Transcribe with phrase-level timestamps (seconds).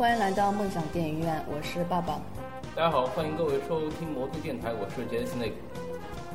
[0.00, 2.18] 欢迎来到梦想电影院，我是爸爸。
[2.74, 5.52] 大家好，欢迎各位收听魔都电台，我是杰斯内。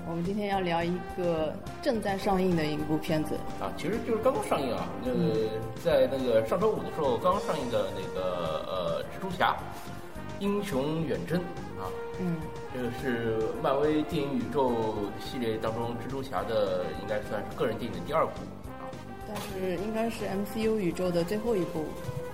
[0.08, 3.34] 我们今天要聊一个正在上映的一部片子。
[3.60, 5.50] 啊，其实就是刚刚上映啊，那个
[5.84, 9.58] 在那个上周五的时候刚刚上映的那个呃蜘蛛侠
[10.40, 11.40] 英雄远征
[11.82, 12.38] 啊，嗯，
[12.72, 18.34] 这个是漫威电影宇宙系列当中蜘蛛侠的应该算是个人电影的第二部。
[18.78, 18.86] 啊，
[19.28, 22.25] 但是应该是 MCU 宇宙的最后一部，第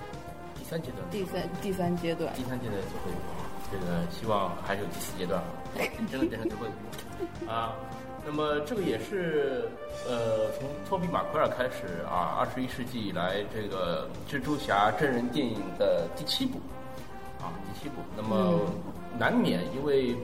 [0.72, 3.28] 三阶段，第三第三阶段，第三阶段最后一部，
[3.70, 5.38] 这个希望还有第四阶段。
[5.38, 5.44] 啊，
[6.10, 7.50] 真的变成最后一部。
[7.50, 7.74] 啊，
[8.24, 9.68] 那么这个也是
[10.08, 16.58] 呃，从托比马奎尔开始啊，二十一世纪以来这个蜘蛛侠真人电影的第七部。
[17.38, 17.96] 啊，第七部。
[18.16, 18.58] 那么
[19.18, 20.16] 难免因为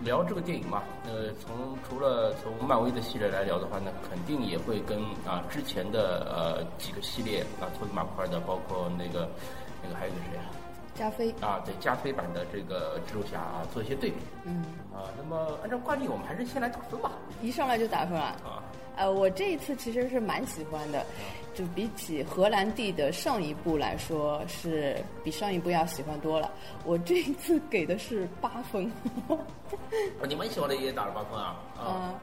[0.00, 9.28] 聊这个电影嘛，呃，从除了从漫威的系列来聊的话，那肯定也会跟啊之前的呃几个系列啊，托比马奎尔的，包括那个
[9.84, 10.48] 那个还有个谁啊？
[10.94, 14.16] 加菲啊，对加菲版的这个蜘蛛侠啊，做一些对比。
[14.44, 14.64] 嗯。
[14.92, 17.12] 啊，那么按照惯例，我们还是先来打分吧。
[17.42, 18.36] 一上来就打分啊？
[18.44, 18.62] 啊。
[18.96, 21.04] 呃，我这一次其实是蛮喜欢的，
[21.52, 26.48] 就比起荷兰弟的上一部来说，是比上一部要喜欢多了。
[26.84, 28.88] 我这一次给的是八分。
[30.28, 31.56] 你们喜欢的也打了八分啊？
[31.76, 32.14] 啊。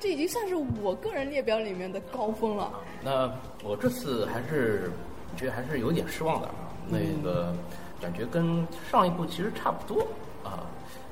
[0.00, 2.72] 这已经算是我个人列表里面的高分了。
[3.04, 3.30] 那
[3.62, 4.90] 我这次还是
[5.36, 7.54] 觉得还是有点失望的啊，那个。
[8.00, 10.00] 感觉跟上一部其实差不多
[10.42, 10.64] 啊，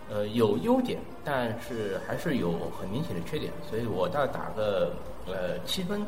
[0.09, 4.91] 呃，有优点，但是还是有很明显的缺点，所以我大概打个
[5.27, 6.01] 呃七分，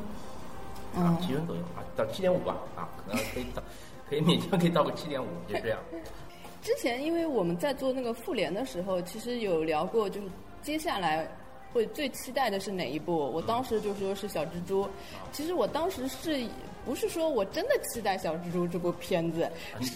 [0.97, 3.63] 啊七分左右啊，到七点五吧啊，可能可以到，
[4.09, 5.79] 可以勉强可以到个七点五，就这样。
[6.65, 10.29] 之前因为我们在做那个复联的时候，其实有聊过，就是
[10.63, 11.29] 接下来
[11.73, 13.17] 会最期待的是哪一部？
[13.17, 14.89] 我当时就说是小蜘蛛，
[15.33, 16.45] 其实我当时是。
[16.83, 19.49] 不是说我真的期待小蜘蛛这部片子，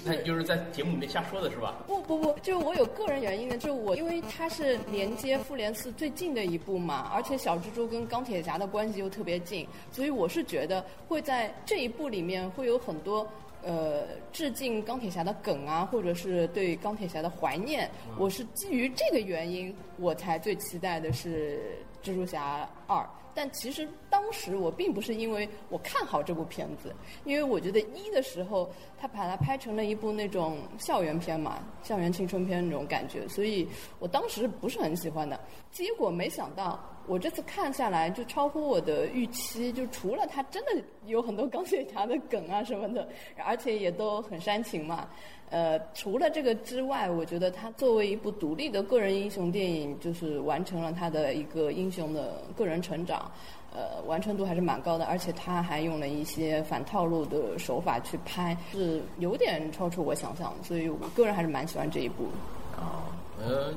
[0.05, 1.83] 那你就是在节目里面瞎说的是吧？
[1.87, 13.27] 不不不，就是我有个人原因的，就是我因为它是连接复联四最近的一部嘛，而且小蜘蛛跟钢铁侠的关系又特别近，所以我是觉得会在这一部里面会有很多
[13.65, 17.91] 呃致敬钢铁侠的梗啊，或者是对钢铁侠的怀念。
[18.19, 23.05] 我是基于这个原因，我才最期待的是蜘蛛侠二。
[23.37, 28.71] 但其实当时我并不是因为我看好这部片子，因为我觉得一的时候
[29.05, 35.39] 他把它拍成了一部那种校园片嘛，校园青春片那种感觉，所以我当时不是很喜欢的。
[35.71, 43.07] 结果没想到我这次看下来就超乎我的预期，就除了他真的有很多钢铁侠的梗啊什么的，
[43.45, 45.07] 而且也都很煽情嘛。
[45.51, 53.31] 呃，除了这个之外，我觉得他作为一部独立的个人英雄电影，就是完成了他的一个英雄的个人成长，
[53.75, 55.05] 呃，完成度还是蛮高的。
[55.05, 62.29] 而且他还用了一些反套路的手法去拍，是有点超出我想象，所以我个人还是蛮喜欢这一部。
[62.75, 63.05] 啊，
[63.39, 63.75] 呃，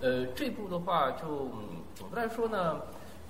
[0.00, 1.48] 呃，这部的话，就
[1.96, 2.80] 总的来说呢，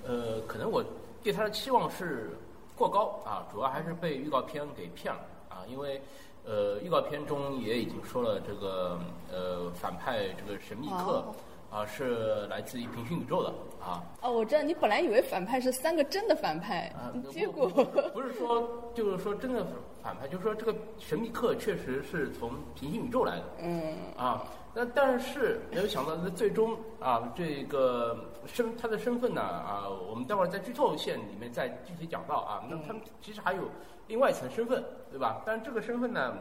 [0.06, 0.84] 呃，可能我
[1.22, 2.36] 对他的期望是
[2.76, 5.98] 过高啊，主要还是被预告片给骗了啊，因为。
[6.42, 8.98] 呃，预告片中也已经说了，这个
[9.30, 11.22] 呃反派这个神秘客
[11.70, 14.04] 啊是来自于平行宇宙的啊。
[14.20, 16.92] 哦，我知道，你本来以为反派是三个真的反派，
[17.30, 19.66] 结果不是说就是说真的
[20.02, 23.44] 反派，就是说这个神秘客确实是从平行宇宙来的。
[23.62, 23.94] 嗯。
[24.16, 32.62] 啊，那但是没有想到，那最终啊，这个身他的身份呢啊，我们待会儿在剧透线里面再具体讲到啊。
[32.68, 33.62] 那他们其实还有。
[34.08, 35.40] 另外一层身份，对吧？
[35.46, 36.34] 但是这个身份呢，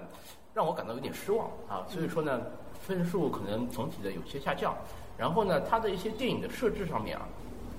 [0.56, 1.86] 让我感到有点失望啊。
[1.88, 2.42] 所以说呢，
[2.82, 4.76] 分数可能总体的有些下降。
[5.20, 7.28] 然后呢，它的一些电影的设置上面啊，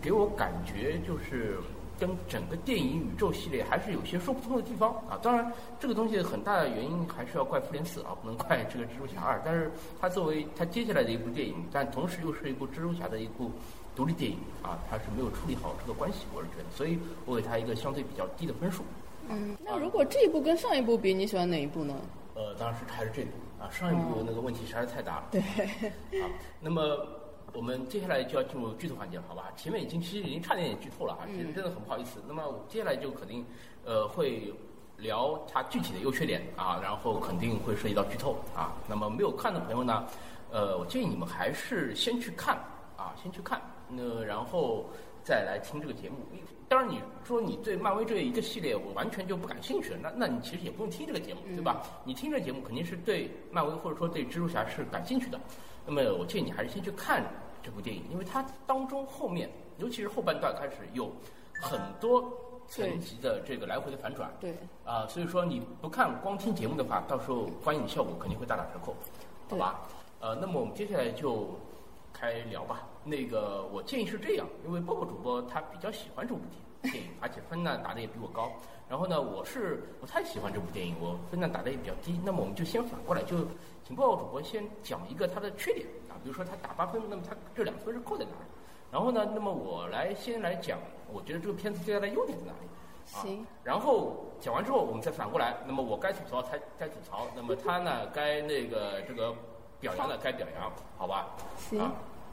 [0.02, 1.56] 给我感觉就是
[1.98, 5.18] 跟整个电影宇宙系列还是有些说不通的地方啊。
[5.22, 9.40] 当然，这个东西很大的原因还是要怪复联四啊，不能怪这个蜘蛛侠二。
[9.42, 13.50] 但是它作为它接下来的一部电影，但同时又是一部蜘蛛侠的一部
[13.96, 18.82] 独立电影啊，它是没有处理好这个关系，我是觉得，所以我给它一个相对比较低的分数。
[19.30, 21.94] 嗯，那如果这一部跟上一部比，你喜欢哪一部呢？
[22.34, 25.24] 呃，当然是还是这部啊，上一部那个问题实在是太大了。
[25.30, 25.40] 对。
[26.22, 26.26] 啊，
[26.60, 27.06] 那么
[27.52, 29.52] 我们接下来就要进入剧透环节了，好吧？
[29.56, 32.20] 前面已经其实已经差点也剧透了哈，其实真的很不好意思。
[32.26, 33.44] 那么接下来就肯定
[33.84, 34.52] 呃会
[34.98, 38.72] 聊它具体的优缺点啊，然后肯定会涉及到剧透啊。
[38.88, 40.06] 那么没有看的朋友呢，
[40.50, 42.56] 呃，我建议你们还是先去看
[42.96, 44.86] 啊，先去看，那然后。
[45.22, 46.16] 再来听这个节目，
[46.66, 51.82] 当然你说你对漫威这一个系列我完全就不感兴趣，那那你其实也不用听这个节目，对吧？
[52.04, 55.38] 你听这个节目肯定是对漫威或者说对蜘蛛侠是感兴趣的，
[55.92, 57.24] 那么我建议你还是先去看
[57.60, 61.10] 这部电影，因为它当中后面，尤其是后半段开始有
[61.60, 62.32] 很多
[62.68, 64.30] 层级的这个来回的反转。
[64.38, 64.54] 对，
[64.84, 68.94] 啊，所以说你不看光听节目的话，到时候观影效果肯定会大打折扣，
[69.48, 69.80] 好吧？
[70.20, 71.58] 呃，那么我们接下来就
[72.12, 72.86] 开聊吧。
[73.02, 76.58] 那个我建议是这样，因为波波主播他比较喜欢这部电影，
[77.20, 78.50] 而且分呢打的也比我高。
[78.88, 82.20] 然后呢，我是不太喜欢这部电影，我分呢打的也比较低。
[82.24, 83.36] 那么我们就先反过来，就
[83.84, 88.46] 请报告主播先讲一个它的缺点啊，比如说他打八分，那么他这两分是扣在哪里？
[88.90, 90.78] 然后呢，那么我来先来讲，
[91.12, 92.68] 我觉得这个片子最大的优点在哪里？
[93.04, 93.46] 行。
[93.62, 99.32] 然后讲完之后，我们再反过来，那么我该吐槽他该吐槽，那么他呢该那个这个
[99.78, 101.28] 表扬的该表扬，好吧？
[101.56, 101.80] 行。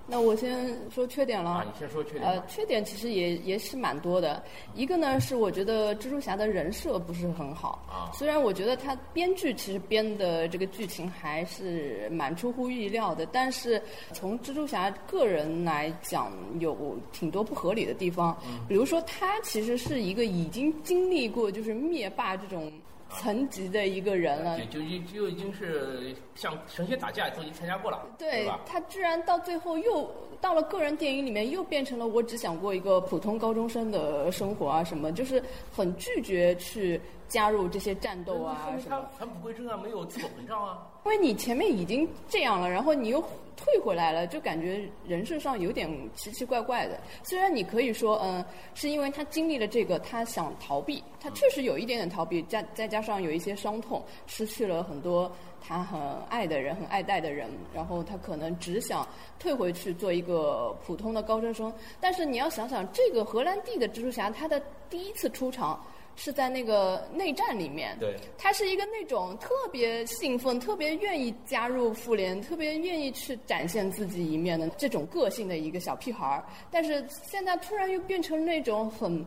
[0.10, 1.50] 那我先说缺点了。
[1.50, 2.24] 啊，你先说缺点。
[2.24, 4.42] 呃，缺点其实也也是蛮多的。
[4.74, 7.84] 一个呢是我觉得蜘蛛侠的人设不是很好。
[7.90, 8.10] 啊。
[8.14, 13.82] 虽然我觉得他编剧其实编的这个剧情还是蛮出乎意料的，但是
[14.14, 18.38] 从蜘蛛侠个人来讲，有挺多不合理的地方。
[18.48, 18.60] 嗯。
[18.68, 22.72] 比如说，他其实是一个已经经历过就是灭霸这种。
[23.18, 24.80] 层级的一个人了，就就
[25.14, 30.10] 就已经是像神仙打架都已经参加过了，对他居然到最后又
[30.40, 38.96] 到了个人电影里面，又变成了我只想过一个普通高中生的生活啊什么，就是很拒绝去加入这些战斗啊什么。
[38.98, 40.88] 他返璞归真啊，没有自我膨胀啊。
[41.08, 43.22] 因为你前面已经这样了，然后你又
[43.56, 47.00] 退回来了，就感觉人设上有点奇奇怪怪的。
[47.24, 48.44] 虽然你可以说，嗯，
[48.76, 55.32] 是因为他经历了这个，他想逃避，他确实有一点点逃避，加再加上有一些伤痛，失去了很多
[55.66, 59.08] 他很爱的人、很爱戴的人，然后他可能只想
[59.40, 61.74] 退回去做一个普通的高中生。
[62.02, 65.82] 但是你要想想，这个荷兰弟的蜘蛛侠，他的第一次出场。
[66.20, 76.44] 是在那个内战里面，对，他是一个那种特别兴奋、特别愿意加入妇联、特别愿意去展现自己一面的这种个性的一个小屁孩儿。
[76.72, 79.24] 但是现在突然又变成那种很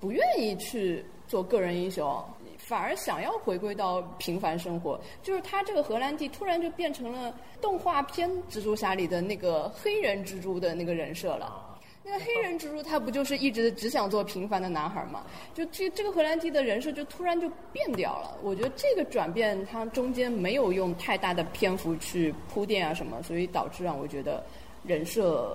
[0.00, 2.24] 不愿意去做个人英雄，
[2.56, 4.98] 反而想要回归到平凡生活。
[5.22, 11.69] 就是他这个荷兰弟突然就变成了动画片蜘蛛侠里的那个黑人蜘蛛的那个人设了。
[12.10, 15.22] 那黑人蜘蛛他不就是一直只想做平凡的男孩吗？
[15.54, 18.36] 就这这个荷兰弟的人设就突然就变掉了。
[18.42, 24.42] 我觉得这个转变他中间没有用太大的篇幅去铺垫啊什么，所以导致让我觉得
[24.84, 25.48] 人设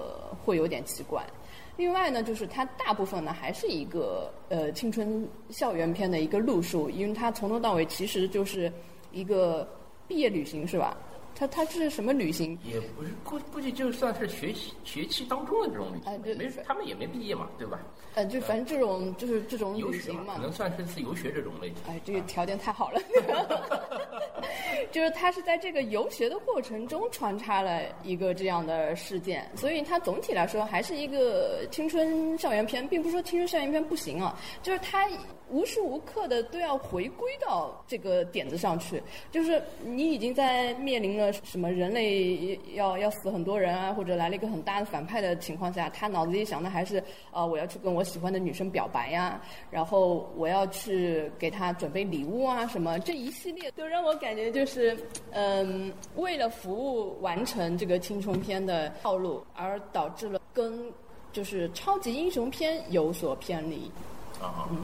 [0.45, 1.21] 会有点奇怪。
[1.77, 8.71] 另外呢，就是他大部分呢还是一个呃青春校园片的一个路数，因为他从头到尾其实就是
[9.11, 9.67] 一个
[10.07, 10.95] 毕业旅行，是吧？
[11.37, 12.57] 他他这是什么旅行？
[12.63, 17.79] 也不是估估计就算是学习学期当中的这种旅行，没他们也没毕业嘛，对吧？
[18.15, 21.75] 呃，就反正这种就是这种旅行嘛，可能算是次游学这种类型。
[21.87, 23.01] 哎，这个条件太好了，
[24.93, 35.05] 就是他是在这个游学的过程中穿插了一个这样的事件，所以他总体来说还是一个青春校园片，并不是说青春校园片不行啊，就是他。
[35.49, 39.01] 无时无刻的都要回归到这个点子上去，
[39.31, 47.01] 就是你已经在面临了什么人类要要死很多人啊，或者来了一个很大的反派的情况下，他脑子里想的还是
[47.31, 54.97] 啊，我要去跟我喜欢的女生表白呀，然后我要去给她准备礼物啊，什么这一系列都让我感觉就是，
[55.31, 60.91] 嗯，为了服务完成这个青春片的套路，而导致了跟
[61.31, 63.91] 就是超级英雄片有所偏离。
[64.41, 64.67] 啊。
[64.71, 64.83] 嗯。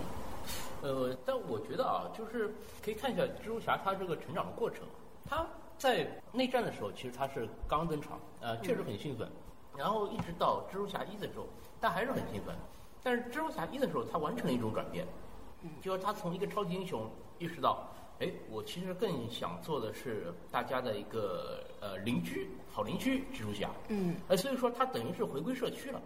[0.81, 4.81] 呃，但我觉得啊，就是可以看一下蜘蛛侠他这个成长的过程。
[5.25, 5.45] 他
[5.77, 9.29] 在内战的时候，其实他是刚登场，呃，确实很兴奋。
[9.77, 11.47] 然后一直到蜘蛛侠一的时候，
[11.79, 12.55] 他还是很兴奋。
[13.03, 15.07] 但是蜘蛛侠一的时候，他完成了一种转变，
[15.81, 17.09] 就是他从一个超级英雄
[17.39, 17.88] 意识到，
[18.19, 23.69] 哎，我其实更想做的是大家的一个呃邻居，好邻居蜘蛛侠。
[23.88, 24.15] 嗯。
[24.27, 26.01] 呃，所以说他等于是回归社区了。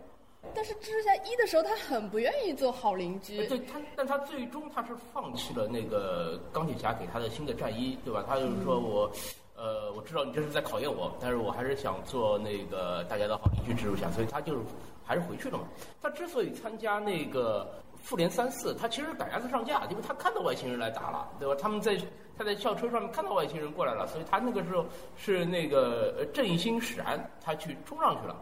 [0.53, 3.45] 但是蜘蛛侠一的时候，他很不愿意做好邻居。
[3.47, 8.23] 对他，但他最终他是放弃了那个钢铁侠给他的新的战衣，对吧？
[8.27, 9.11] 他就是说我，
[9.55, 14.59] 呃，我知道你这是在考验我，但是我还是想做那个大家的好邻居蜘蛛侠，所以他就是
[15.03, 15.65] 还是回去了嘛。
[16.01, 21.55] 他之所以参加那个复联三四，他其实赶鸭子上架，因为他看到外星人来打了，对吧？
[21.59, 21.97] 他们在
[22.37, 24.85] 他在校车上面看到外星人过来了，所以他那个时候
[25.15, 28.35] 是那个正心使然，他去冲上去了。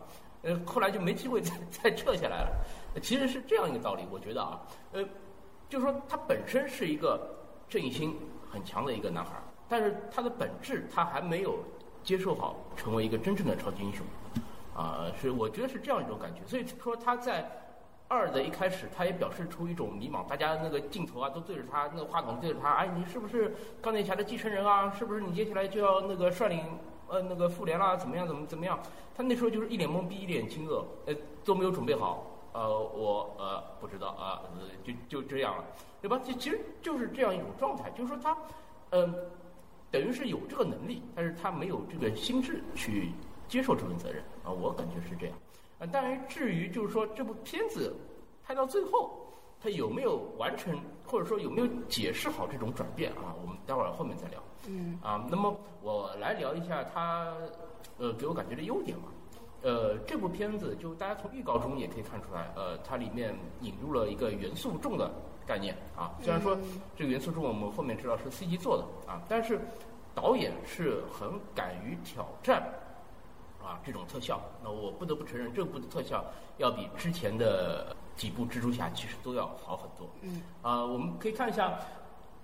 [0.43, 2.51] 呃，后来就没机会再再撤下来了。
[3.01, 5.03] 其实是这样一个道理，我觉得啊，呃，
[5.67, 7.19] 就是说他本身是一个
[7.67, 8.15] 正义心
[8.51, 9.31] 很强的一个男孩，
[9.67, 11.59] 但是他的本质他还没有
[12.03, 14.05] 接受好成为一个真正的超级英雄，
[14.75, 16.41] 啊，是我觉得是这样一种感觉。
[16.45, 17.49] 所以说他在
[18.09, 24.91] 二的一开始，他也表示出一种迷茫，大家那个镜头啊都对着他，那个话筒对着他，哎，你是不是钢铁侠的继承人啊？
[24.91, 26.63] 是不是你接下来就要那个率领？
[27.13, 28.27] 呃，那个复联啦，怎么样？
[28.27, 28.79] 怎么怎么样？
[29.15, 31.13] 他那时候就是一脸懵逼，一脸惊愕，呃，
[31.45, 35.63] 都没有准备好，呃，我呃不知道啊，呃就就这样了，
[36.01, 36.19] 对吧？
[36.25, 38.35] 其其实就是这样一种状态，就是说他，
[38.89, 39.13] 嗯、
[39.91, 43.11] 等于是有这个能力，但是他没有这个心智去
[43.47, 45.37] 接受这份责任啊，我感觉是这样。
[45.77, 47.95] 啊，当然至于就是说这部片子
[48.43, 54.42] 拍到最后，他有没有完成，或者说有没有解释好这种转变啊，我们待会儿后面再聊。
[54.67, 57.33] 嗯啊，那么我来聊一下它，
[57.97, 59.05] 呃，给我感觉的优点吧。
[59.61, 65.09] 呃，这部片子就大家从预告中也可以看出来，呃，它里面引入了一个元素重的
[65.45, 66.11] 概念啊。
[66.21, 66.57] 虽然说
[66.97, 69.61] 这个元素重我们后面知道是 CG 做的啊，但是
[70.13, 72.61] 导演是很敢于挑战
[73.63, 74.41] 啊这种特效。
[74.61, 76.25] 那我不得不承认，这部的特效
[76.57, 80.09] 要比之前的几部蜘蛛侠其实都要好很多。
[80.23, 81.79] 嗯啊，我们可以看一下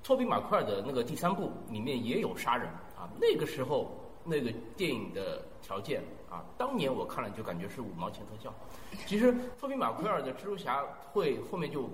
[0.10, 6.02] 托比马奎尔的那个第三部里面也有杀人啊，那个时候那个电影的条件
[6.32, 8.52] 啊，当年我看了就感觉是五毛钱特效。
[9.06, 11.88] 其实托比马奎尔的蜘蛛侠会后面就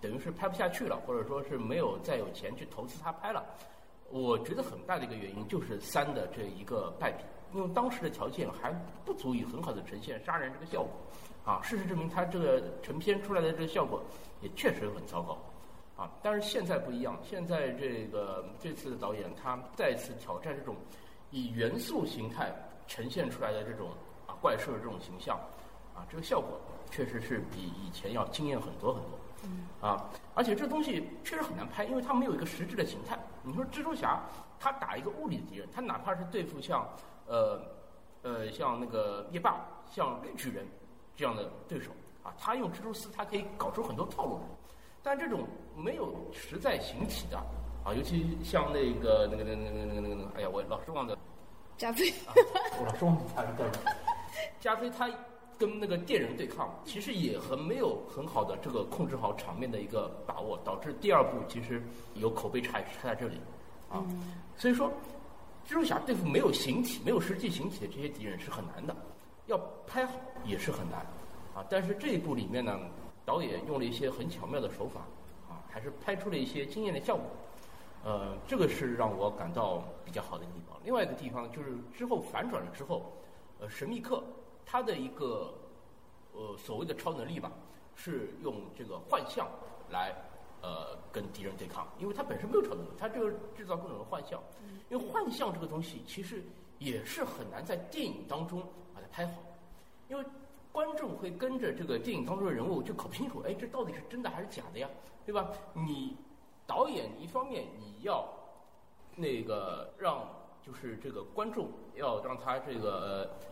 [0.00, 3.44] 等于是拍不下去了，或者说是没有再有钱去投资他拍了。
[4.10, 7.22] 我觉得很大的一个原因就是三的这一个败笔，
[7.54, 8.72] 因为当时的条件还
[9.04, 10.90] 不足以很好的呈现杀人这个效果，
[11.44, 14.02] 啊，事实证明他这个成片出来的这个效果
[14.40, 15.38] 也确实很糟糕，
[16.02, 20.74] 啊，但是现在不一样，现在这个这次的导演他再次挑战这种
[21.30, 22.52] 以元素形态
[22.88, 23.90] 呈现出来的这种
[24.26, 25.38] 啊怪兽的这种形象，
[25.94, 29.10] 啊，这个效果确实是比以前要惊艳很多很多。
[29.44, 33.16] 嗯啊，而且这东西确实很难拍，因为它没有一个实质的形态。
[33.44, 34.20] 你说蜘蛛侠，
[34.58, 36.84] 他打一个物理的敌人，他哪怕是对付像
[37.28, 37.60] 呃
[38.22, 40.66] 呃像那个灭霸、像绿巨人
[41.14, 41.92] 这样的对手
[42.24, 44.42] 啊，他用蜘蛛丝，他可以搞出很多套路来。
[45.02, 47.36] 但这种没有实在形体的
[47.84, 51.18] 啊，尤其像那个那个那个那个那个那个那个，哎呀，我老是忘了。
[51.76, 52.32] 加菲，啊，
[52.78, 53.90] 我老是忘记他是干什么。
[54.60, 55.10] 加菲他
[55.58, 61.82] 跟那个电人对抗，其实也很没有很好的这个控制好场面的一个把握，导致第二部其实
[62.14, 63.40] 有口碑差也是差在这里
[63.90, 64.04] 啊。
[64.56, 64.88] 所以说，
[65.66, 68.94] 蜘蛛侠对付没有形体、没有实际形体的这些敌人是很难的，
[69.46, 70.12] 要拍好
[70.44, 71.00] 也是很难
[71.54, 71.64] 啊。
[71.68, 72.78] 但是这一部里面呢，
[73.24, 75.00] 导演用了一些很巧妙的手法
[75.48, 77.24] 啊，还是拍出了一些惊艳的效果。
[78.04, 80.76] 呃，这个是让我感到比较好的地方。
[80.84, 83.12] 另外一个地方就是之后反转了之后，
[83.60, 84.24] 呃，神秘客
[84.66, 85.54] 他的一个
[86.32, 87.52] 呃所谓的超能力吧，
[87.94, 89.48] 是用这个幻象
[89.88, 90.12] 来
[90.62, 94.42] 呃跟敌人对抗，因为他本身没有超能力，他这个制造各种的幻象。
[94.90, 96.42] 因为幻象这个东西其实
[96.78, 98.60] 也是很难在电影当中
[98.92, 99.34] 把它拍好，
[100.08, 100.24] 因为
[100.72, 104.88] 观众会跟着这个电影当中的人物去搞不清楚，哎，这到底是真的还是假的呀，
[105.26, 105.50] 对吧？
[105.74, 106.16] 你
[106.66, 108.26] 导演一方面你要
[109.14, 110.26] 那个让
[110.62, 113.46] 就是这个观众要让他这个呃，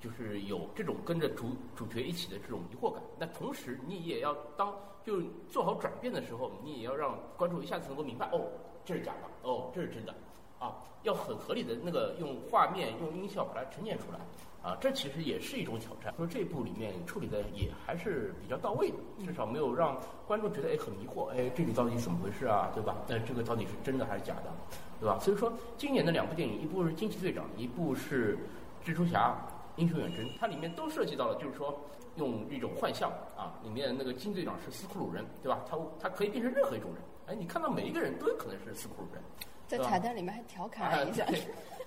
[0.00, 8.46] 就是有这种跟着主主角一起的这种疑惑感，那同时你也要当就做好转变的时候，你也要让观众一下子能够明白，哦，
[8.84, 10.14] 这是假的，哦，这是真的，
[10.58, 14.18] 啊，要很合理的那个用画面用音效把它呈现出来。
[14.62, 16.12] 啊，这其实也是一种挑战。
[16.16, 19.96] 说这部里面处理的也还是比较到位的，至少没有让
[20.26, 22.96] 观众觉得哎很迷惑，哎这里到底怎么回事啊，对吧？
[23.06, 24.50] 那这个到底是真的还是假的，
[24.98, 25.20] 对吧？
[25.20, 28.36] 所以说今年的两部电影，一部是《惊奇队长》，一部是
[28.84, 29.36] 《蜘蛛侠：
[29.76, 31.78] 英雄远征》，它里面都涉及到了，就是说
[32.16, 35.60] 用一种幻象啊，里面那个金队长是斯库鲁人，对吧？
[35.70, 39.22] 他他可以变成任何一种人，哎，你看到每一个人都有可能是斯库鲁人。
[39.66, 41.26] 在彩蛋里面还调侃了一下，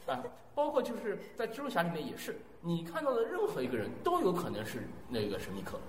[0.05, 5.79] 啊，包括就是在蜘蛛侠里面也是，你看到的任何一个人都有可能是那个神秘客，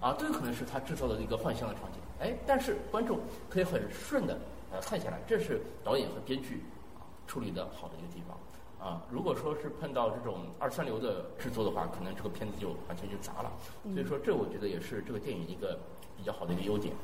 [0.00, 1.98] 啊，都有可能是他制造的一个幻象的场景。
[2.20, 4.38] 哎，但是观众可以很顺的
[4.72, 6.62] 呃看下来，这是导演和编剧
[6.96, 8.36] 啊处理的好的一个地方。
[8.80, 13.50] 啊，如果说是碰到这种二三流的制作的话，可能这个片子就完全就砸了。
[13.92, 15.76] 所以说，这我觉得也是这个电影一个
[16.16, 16.94] 比较好的一个优点。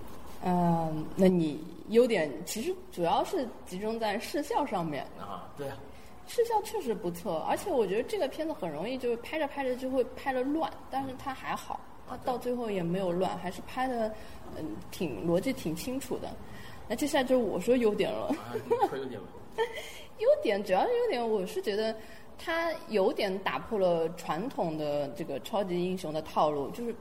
[0.45, 1.59] 嗯，那你
[1.89, 5.05] 优点其实主要是集中在视效上面。
[5.19, 5.77] 啊，对啊，
[6.27, 14.15] 视效确实不错，而且我觉得这个片子很容易就是拍着拍着就会拍的乱，但是它还好，它到最后也没有乱，还是拍的
[14.57, 16.29] 嗯挺逻辑挺清楚的。
[16.87, 18.35] 那接下来就是我说优点了。
[18.69, 19.27] 优点吧。
[20.19, 21.97] 优点主要是优点，我是觉得
[22.39, 26.95] 它有点打破了传统的这个超级英雄的套路，就是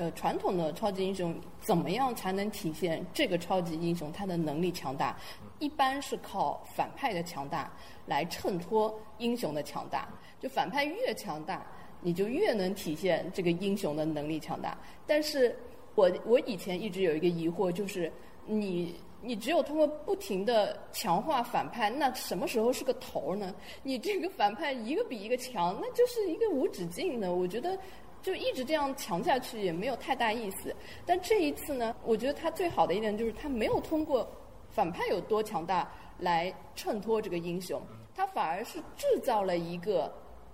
[0.00, 5.14] 呃传统的超级英雄怎么样才能体现这个超级英雄他的能力强大？
[5.58, 7.70] 一般是靠反派的强大
[8.06, 10.08] 来衬托英雄的强大，
[10.40, 11.66] 就反派越强大，
[12.00, 14.74] 你就越能体现这个英雄的能力强大。
[15.06, 15.54] 但是
[15.94, 18.10] 我我以前一直有一个疑惑，就是
[18.46, 18.94] 你。
[19.22, 23.54] 你只有通过不停的强化反派，那什么时候是个头呢？
[23.82, 27.34] 你这个反派一个比一个强，那就是一个无止境的。
[27.34, 27.78] 我觉得
[28.22, 30.74] 就一直这样强下去也没有太大意思。
[31.06, 34.28] 但这一次呢，我觉得他最好的一点就是他没有通过
[34.68, 37.80] 反派有多强大来衬托这个英雄，
[38.14, 40.12] 他反而是制造了一个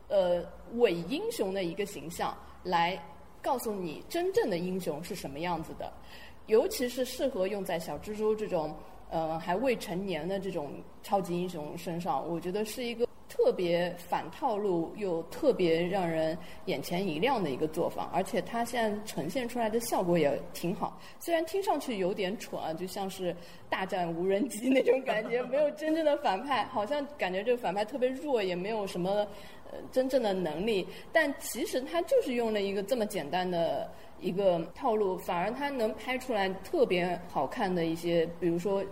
[0.08, 0.44] 呃
[0.74, 3.00] 伪英雄的一个形象来
[3.42, 5.92] 告诉你真正的英雄是什么样子的，
[6.46, 8.74] 尤其是适合用在小蜘蛛这种
[9.10, 13.05] 呃还未成年的这种超级英雄身上，我觉得是一个。
[13.28, 20.98] 特别反套路又特别让人眼前一亮的一个做法，而且它现在呈现出来的效果也挺好。
[21.18, 23.34] 虽然听上去有点蠢啊，就像是
[23.68, 29.10] 大战无人机那种感觉，没有真正的反派，好像感觉这个反派特别弱，也没有什么
[29.70, 30.86] 呃真正的能力。
[31.12, 33.90] 但其实他就是用了一个这么简单的
[34.20, 38.84] 一个套路，反而他能拍出来特别好看的一些，比如说。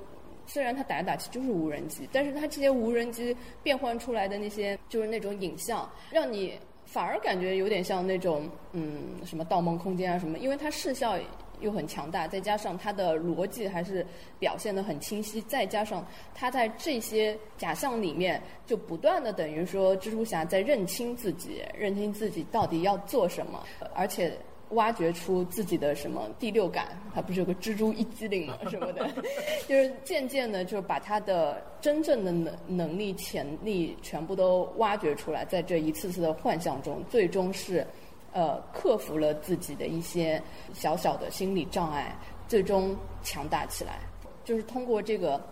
[0.47, 11.19] 虽然它打来打去就是无人机，但是它这些无人机变换出来的那些就是那种影像，让你反而感觉有点像那种嗯什么《盗梦空间》啊什么，因为它视效
[11.61, 14.07] 又很强大，再加上它的逻辑还是
[14.39, 24.37] 表现的很清晰，再加上它在这些假象里面就不断的等于说蜘蛛侠在认清自己，认清自己到底要做什么，而且。
[24.71, 29.09] 挖掘出自己的什么第六感，还不是有个蜘蛛一激灵嘛什么的，
[29.69, 37.87] 就是渐渐的就把他的真正的能能力潜力全部都挖掘出来，在这一次次的幻象中，最终是，
[38.33, 40.43] 呃，克服了自己的一些
[40.73, 42.17] 小小的心理障碍，
[42.49, 44.01] 最终强大起来。
[44.45, 45.43] 就是通过这个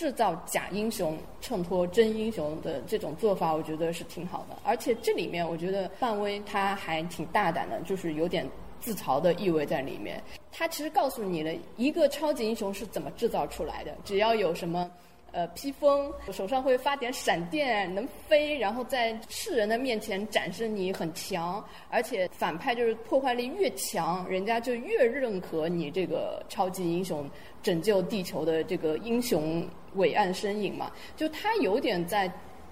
[0.00, 4.56] 制造假英雄衬托真英雄的这种做法，我觉得是挺好的。
[4.64, 8.48] 而且这里面我觉得范威他还挺大胆的，就是有点。
[8.80, 10.18] 自嘲的意味在里面，
[10.50, 13.94] 他其实告诉你了一个超级英雄是怎么制造出来的。
[14.06, 14.90] 只要有什么，
[15.32, 27.28] 呃，披风，手上会发点闪电，能飞，然后在世人的面前展示你很强，而且反派就是破坏力越强，人家就越认可你这个超级英雄
[27.62, 30.90] 拯救地球的这个英雄伟岸身影嘛。
[31.16, 32.28] 就他有点在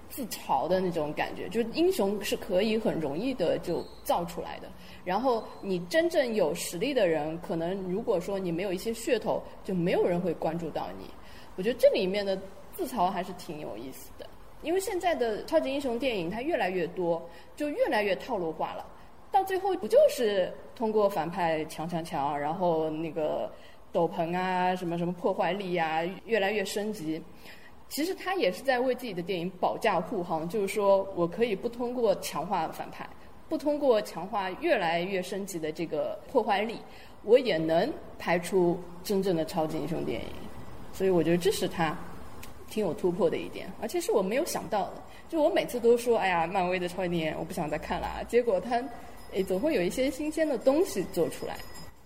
[0.09, 4.67] 自嘲的那种感觉，就是英雄是可以很容易的就造出来的。
[5.05, 11.05] 然后你真正有实力的人，可能如果说你没有一些噱头，就没有人会关注到你。
[11.55, 12.39] 我觉得这里面的
[12.79, 14.25] 自嘲还是挺有意思的，
[14.61, 17.21] 因为现在的超级英雄电影它越来越多，
[17.57, 18.85] 就越来越套路化了。
[19.33, 23.51] 到最后不就是通过反派强强强，然后那个
[23.91, 27.21] 斗篷啊什么什么破坏力啊越来越升级。
[27.89, 33.05] 其实他也是在为自己的电影保驾护航，就是说我可以不通过强化反派。
[33.49, 36.79] 不通过强化越来越升级的这个破坏力，
[37.23, 40.27] 我也能拍出真正的超级英雄电影，
[40.93, 41.97] 所以我觉得这是他
[42.69, 44.93] 挺有突破的一点，而且是我没有想到的。
[45.27, 48.83] 就我每次都说，哎呀，漫威的超级电影我不想再看了，结果他
[49.31, 51.57] 诶总会有一些新鲜的东西做出来。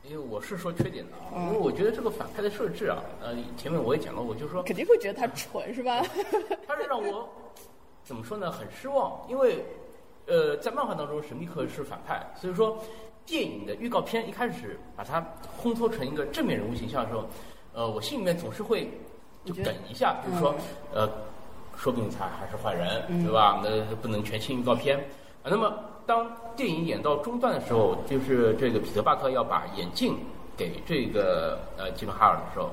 [0.04, 6.04] 因为我是说缺点的啊，因为我觉得这个反派的设置啊，呃，前面我也讲了，我就说肯定会觉得他蠢是吧？
[6.68, 7.28] 他是让我
[8.04, 8.52] 怎么说呢？
[8.52, 9.64] 很失望，因为。
[10.26, 12.82] 呃，在漫画当中，神秘客是反派，所以说
[13.26, 15.22] 电影的预告片一开始把他
[15.62, 17.26] 烘托成一个正面人物形象的时候，
[17.74, 18.90] 呃，我心里面总是会
[19.46, 20.56] 就等一下，就是说，
[20.94, 21.10] 呃，
[21.76, 23.62] 说不定他还是坏人，对吧？
[23.64, 24.98] 那不能全信预告片。
[25.44, 25.74] 啊，那么
[26.06, 26.26] 当
[26.56, 30.18] 电影演到中段的时候，就是这个彼得·巴克要把眼镜
[30.56, 32.70] 给这个呃吉伦·哈尔的时候，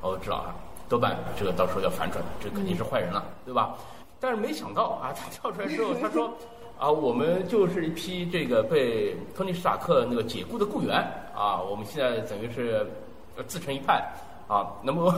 [0.00, 0.54] 我知道啊，
[0.88, 3.74] 多半这个到时候要反转，这肯定是坏人了，对吧？
[4.20, 6.32] 但是没想到啊， 他跳出来之后，他说。
[6.76, 10.96] 啊，我们就是一批这个被托尼·史塔克那个解雇的雇员
[11.32, 12.84] 啊，我们现在等于是
[13.46, 14.04] 自成一派
[14.48, 14.66] 啊。
[14.82, 15.14] 那么，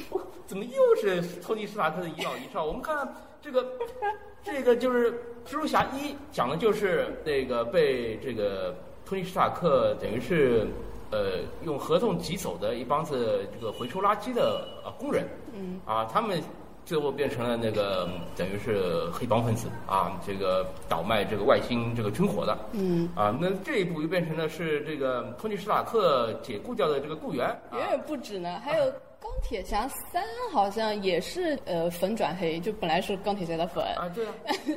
[0.46, 2.64] 怎么又是托尼·斯塔克的遗老遗少？
[2.64, 3.06] 我们看
[3.40, 3.64] 这个，
[4.42, 5.12] 这个就是
[5.46, 8.74] 《蜘蛛侠一》，讲的就是那个被这个
[9.04, 10.66] 托尼·斯塔克等于是
[11.10, 16.42] 呃用合同挤走的一帮子这个回收垃圾的啊工人，嗯，啊他们。
[16.84, 28.92] 最后变成了那个等于是黑帮分子啊，这个倒卖这个外星这个军火的，嗯，啊，那这一步又变成了是这个托尼·斯塔克解雇掉的这个雇员，远远不止呢，还有。
[29.32, 33.82] 钢铁侠三好像也是呃粉转黑，就本来是钢铁侠的粉。
[33.96, 34.32] 啊，对啊，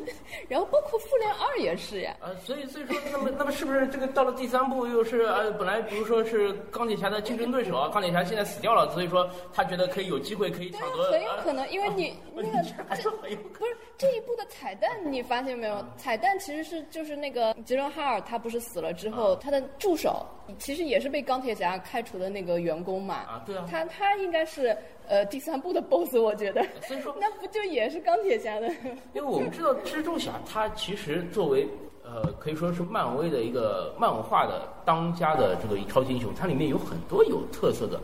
[0.49, 12.49] 然后包括复联二也是呀，啊，所以所以说那么那么是不是这个到了第三部又是呃本来比如说是钢铁侠的竞争对手啊，钢铁侠现在死掉了，所以说他觉得可以有机会可以抢夺，很有可能，因为你那个
[12.97, 15.85] 这不是这一部的彩蛋，你发现没有？
[15.97, 20.25] 彩蛋其实是就是那个吉伦哈尔他不是死了之后，他的助手
[20.57, 24.45] 其实也是被钢铁侠开除的那个员工嘛，啊，对啊，他他应该。
[24.45, 24.77] 是
[25.07, 26.63] 呃第三部的 BOSS，我觉得。
[26.83, 28.69] 所以说， 那不就也是钢铁侠的？
[29.13, 31.67] 因为我们知道蜘蛛侠他其实作为
[32.03, 37.99] 呃，可以说是漫威的一个漫画的当家的这个超级英雄，它里面有很多有特色的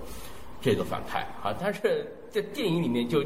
[0.59, 3.23] 这个反派啊，但是在电影里面就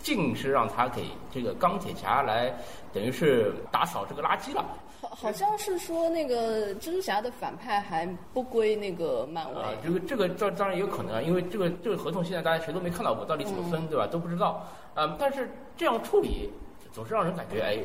[0.00, 2.52] 尽是让他给这个钢铁侠来
[2.92, 4.64] 等于是打扫这个垃圾了。
[5.00, 9.60] 好，好像是说那个蜘蛛侠的反派还不归那个漫威。
[9.60, 14.06] 啊，这个这个这当然也有可能啊，因为这个这个合同现在大家谁都没看到过，到底怎么分，对吧？
[14.06, 14.66] 都不知道。
[14.94, 16.50] 嗯，但是这样处理
[16.92, 17.78] 总是让人感觉哎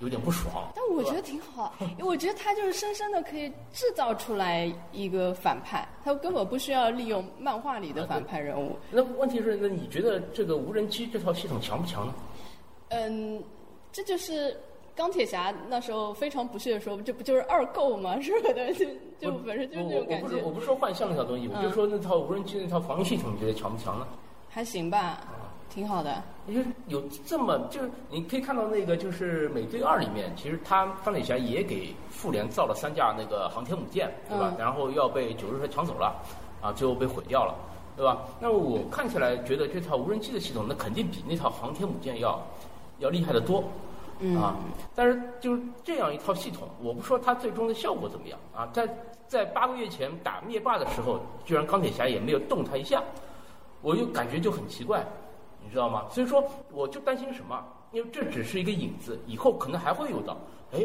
[0.00, 0.70] 有点不爽。
[0.74, 8.76] 但我觉得挺好， 因为我觉得他就是深深的可以制造出来一个反派，他根本不需要利用漫画里的反派人物。
[8.90, 12.14] 那问题是，那你觉得这个无人机这套系统强不强呢？
[12.88, 13.42] 嗯，
[13.92, 14.56] 这就是
[14.96, 18.20] 钢铁侠那时候非常不屑的说，这不就是二购吗？
[18.20, 18.48] 是吧？
[19.20, 20.24] 就就本身就是这种感觉。
[20.24, 24.06] 我不是我不是说幻象那套东西，我就说那套无人机那套防御系统，你觉得强不强呢？
[24.48, 25.20] 还行吧，
[25.70, 26.22] 挺好的。
[26.44, 34.52] 你就有这么就是你可以看到那个就是美队二里面，其实他钢铁侠也给复联造了三架那个航天母舰，对吧？
[34.58, 36.14] 然后要被九日蛇抢走了，
[36.60, 37.54] 啊，最后被毁掉了，
[37.96, 38.18] 对吧？
[38.40, 42.40] 那我看起来觉得这套无人机的系统，那肯定比那套航天母舰要
[42.98, 43.62] 要厉害的多。
[44.38, 44.54] 啊，
[44.94, 48.86] 但是就是这样一套系统，我不说它最终的效果怎么样啊，在
[49.26, 53.02] 在八个月前打灭霸的时候，居然钢铁侠也没有动他一下，
[53.80, 55.02] 我就感觉就很奇怪，
[55.70, 56.06] 你知道吗？
[56.10, 57.64] 所以说，我就担心什么？
[57.92, 60.36] 因为这只是一个影子，以后可能还会有的。
[60.72, 60.84] 哎，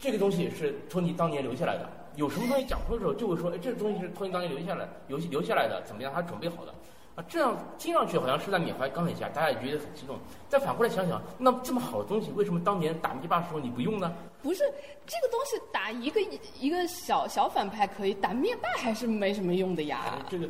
[0.00, 6.12] 这个东西是托尼当年留下来的，有什么东西讲出的时候，就会说，哎，这个东西是托尼当年留下来、留留下来的，怎么样？
[6.12, 6.74] 他准备好的。
[7.14, 10.18] 啊，这样听上去好像是在缅怀钢铁侠，大家也觉得很激动。
[10.48, 14.12] 再反过来想想，那这么好的东西，为什么当年打灭霸的时候你不用呢？
[14.42, 14.64] 不是
[15.06, 16.20] 这个东西打一个
[16.60, 20.18] 一个小小反派可以，打灭霸还是没什么用的呀。
[20.28, 20.46] 这个，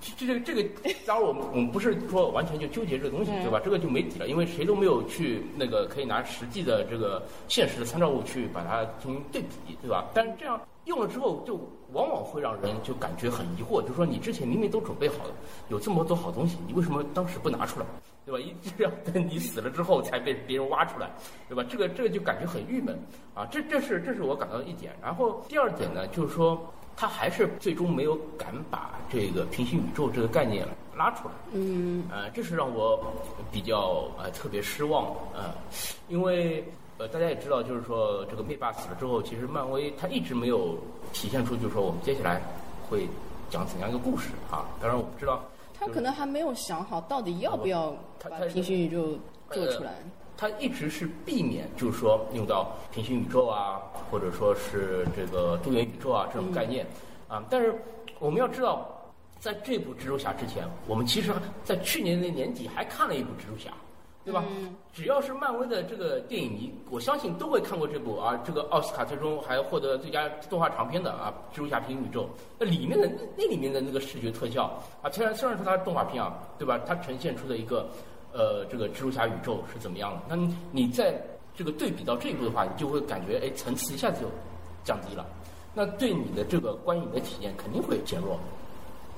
[0.00, 0.68] 这这个这个，
[1.06, 3.60] 当然我们我们不是说完全就纠结这个东西，对吧？
[3.64, 10.06] 这个就没底了，因为谁都没有去那个可以拿实际的这个现实的参照物去把它进行对比，对吧？
[10.14, 10.60] 但是这样。
[10.86, 11.56] 用了之后，就
[11.92, 15.30] 往往会让人就感觉很疑惑，就说你之前明明都准备好了，
[15.68, 17.86] 有这么多好东西，你为什么当时不拿出来，
[18.24, 18.40] 对吧？
[18.40, 21.08] 一直要等你死了之后才被别人挖出来，
[21.48, 21.62] 对吧？
[21.68, 22.98] 这个这个就感觉很郁闷
[23.34, 23.46] 啊！
[23.52, 24.96] 这这是这是我感到的一点。
[25.02, 26.58] 然后第二点呢，就是说
[27.00, 31.34] 他还是最终没有敢把这个平行宇宙这个概念拉出来。
[31.52, 32.04] 嗯。
[32.10, 33.02] 呃，这是让我
[33.50, 35.56] 比较呃特别失望啊，
[36.08, 36.62] 因为。
[36.98, 40.76] 呃，大家也知道，就是说这个灭霸死了之后，其实漫威他一直没有
[41.14, 42.42] 体现出，就是说我们接下来
[42.90, 43.08] 会
[43.48, 44.68] 讲怎样一个故事啊。
[44.78, 49.18] 当然，我不知道他可能还没有想好到底要不要把平行宇宙
[49.50, 49.94] 做出来。
[50.40, 53.78] 他一直是避免，就是说用到平行宇宙啊，
[54.10, 56.86] 或者说是这个多元宇宙啊这种概念
[57.28, 57.44] 啊。
[57.50, 57.74] 但是
[58.18, 58.88] 我们要知道，
[59.38, 61.30] 在这部蜘蛛侠之前，我们其实
[61.62, 63.70] 在去年的年底还看了一部蜘蛛侠。
[64.22, 64.44] 对吧？
[64.92, 68.38] 只要是漫威的这个电影迷，我相信都会看过这部啊。
[68.44, 72.24] 这个奥斯卡最终还获得最佳动画长片的啊，《蜘蛛侠：平行宇宙》。
[72.58, 76.78] 那里面的那里面的那个视觉特效啊，虽然虽然说它是动画片啊，对吧？
[76.86, 77.88] 它呈现出的一个
[78.32, 80.36] 呃这个蜘蛛侠宇宙是怎么样的？
[80.36, 81.20] 那你在
[81.54, 84.26] 这个对比到这一步的话，你就会感觉哎，层次一下子就
[84.84, 85.26] 降低了。
[85.74, 88.38] 那对你的这个观影的体验肯定会减弱。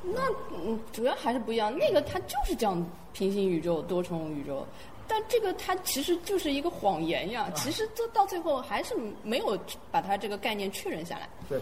[0.03, 0.20] 那
[0.53, 1.72] 嗯，主要还是不一样。
[1.77, 4.66] 那个它就是讲平行宇宙、多重宇宙。
[5.09, 9.59] 但这个它其实就是一个谎言呀，其实这到最后还是没有
[9.90, 11.29] 把它这个概念确认下来。
[11.48, 11.61] 对，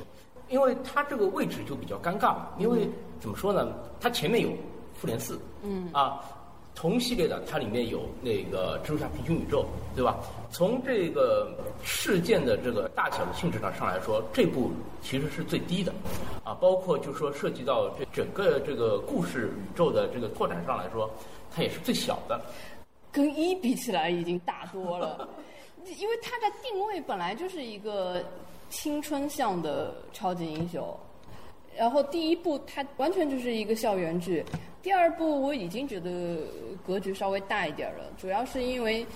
[0.48, 3.72] 因为它这个位置就比较尴尬嘛，因为怎么说呢？
[3.98, 4.50] 它前面有
[4.94, 6.20] 复联四，嗯，啊，
[6.80, 10.18] 同系列的它里面有那个蜘蛛侠平行宇宙，对吧？
[10.50, 14.70] 从这个事件的这个大小的性质上上来说，这部
[15.02, 15.92] 其实是最低的，
[16.42, 21.10] 啊，包括就说涉及到这整个这个故事宇宙的这个拓展上来说，
[21.54, 22.40] 它也是最小的。
[23.12, 25.28] 跟一比起来已经大多了，
[25.84, 28.24] 因为它的定位本来就是一个
[28.70, 30.98] 青春向的超级英雄，
[31.76, 34.42] 然后第一部它完全就是一个校园剧，
[34.82, 36.38] 第二部我已经觉得
[36.86, 39.06] 格局稍微大一点了，主要是因为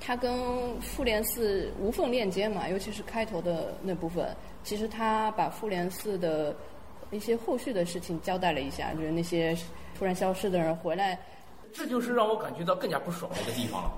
[0.00, 6.54] 它跟复联四无缝链接嘛，尤其是开头的那部分，其实它把复联四的
[7.10, 9.56] 一些后续的事情交代了一下，就是那些
[9.98, 11.18] 突然消失的人回来。
[11.72, 13.90] 这就是让我感觉到更加不爽的一个地方了，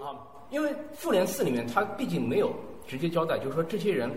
[0.06, 0.16] 啊，
[0.50, 2.54] 因为复联四里面他毕竟没有
[2.86, 4.08] 直接交代，就是说这些人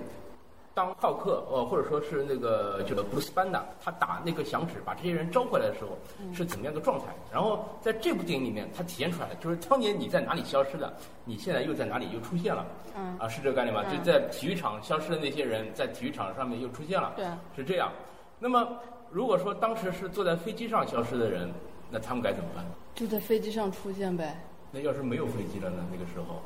[0.74, 5.98] 当浩克呃或者说是那个这个布鲁斯班纳他打那个响指把这些人招回来的时候
[6.34, 7.06] 是怎么样的状态？
[7.32, 10.94] 然后在这部电影里面他体现出来的，就是当年你在哪里消失的，
[11.26, 12.66] 你现在又在哪里又出现了？
[12.96, 13.84] 嗯，啊是这个概念吗？
[13.92, 17.92] 就在体育场消失的那些人在体育场上面又出现了，对，是这样。
[18.40, 18.68] 那么
[19.10, 21.52] 如果说当时是坐在飞机上消失的人。
[21.94, 22.66] 那他们该怎么办？
[22.96, 24.42] 就在飞机上出现呗。
[24.72, 25.86] 那要是没有飞机了呢？
[25.92, 26.42] 那个时候，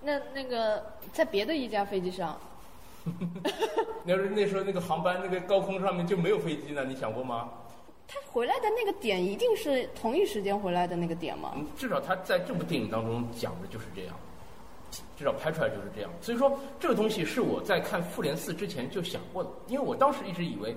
[0.00, 0.80] 那那个
[1.12, 2.38] 在别的一架飞机上，
[4.04, 7.48] 那时候那时候那个航班那个高空上面就没有飞机呢，你想过吗？
[8.06, 11.52] 他回来的那个点一定是同一时间回来的那个点吗？
[11.56, 14.14] 嗯，至少他在这部电影当中讲的就是这样，
[15.16, 16.10] 至少拍出来就是这样。
[16.22, 20.74] 所以说这个东西是我在看《复联四》之前就想过的，因为我当时一直以为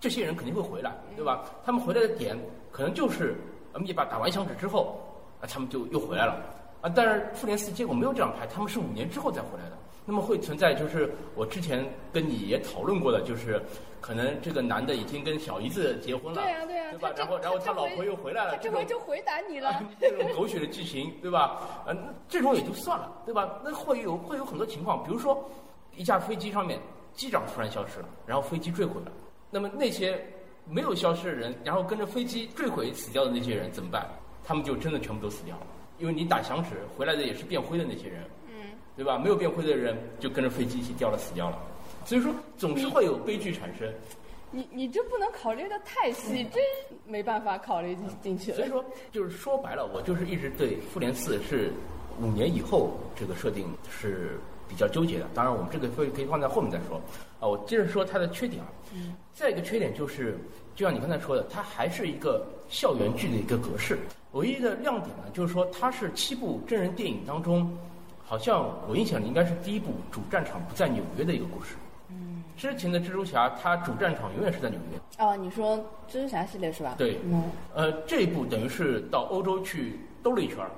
[0.00, 1.44] 这些人肯定会回来，对吧？
[1.64, 2.36] 他们回来的点
[2.72, 3.36] 可能就是
[3.78, 5.00] 灭霸打完响指之后，
[5.40, 6.42] 啊，他们就又回来了
[6.80, 6.92] 啊。
[6.92, 9.78] 但是《复联四》结果没有这样拍，他们是五年之后再回来的。
[10.04, 13.62] 那么会存在就是我之前跟你也讨论过的，就是
[14.00, 17.12] 可能这个男的已经跟小姨子结婚了，对呀对呀，对吧？
[17.16, 21.84] 然后然后他老婆又回来了，这回就回答你了， 这种狗血的剧情，对吧？
[21.86, 21.96] 呃，
[22.28, 23.60] 这种也就算了，对吧？
[23.64, 25.48] 那会有会有很多情况，比如说
[25.96, 26.80] 一架飞机上面
[27.14, 29.12] 机长突然消失了，然后飞机坠毁了，
[29.50, 30.20] 那么那些
[30.64, 34.04] 没有消失的人，然后跟着飞机坠毁死掉的那些人怎么办？
[34.44, 35.66] 他们就真的全部都死掉了，
[35.98, 38.24] 因为你打响指回来的也是变灰的那些人。
[38.96, 39.18] 对吧？
[39.18, 41.58] 没有变灰的人就跟着飞机一起掉了，死掉了。
[42.04, 43.90] 所以说，总是会有悲剧产生。
[44.50, 46.62] 你你这不能考虑的太细，真
[47.06, 48.52] 没办法考虑进去。
[48.52, 51.72] 所以说，就是说白了，我就是一直对复联四是
[52.20, 55.26] 五年以后这个设定是比较纠结的。
[55.32, 57.00] 当然，我们这个会可以放在后面再说。
[57.40, 58.68] 啊，我接着说它的缺点啊。
[58.92, 59.14] 嗯。
[59.32, 60.36] 再一个缺点就是，
[60.74, 63.98] 就像你刚才说的，它还是一个校园剧的一个格式。
[64.32, 67.74] 唯一的亮点呢，就是说它是七部真人电影当中。
[68.32, 71.76] 好像我印象里应该是第一部主战场不在纽约的一个故事。
[72.08, 72.42] 嗯。
[72.56, 74.98] 之前的蜘蛛侠，它主战场永远是在纽约。
[75.22, 75.76] 哦，你说
[76.08, 76.94] 蜘蛛侠系列是吧？
[76.96, 77.20] 对。
[77.26, 77.42] 嗯。
[77.74, 80.70] 呃，这一部等于是到欧洲去兜了一圈儿，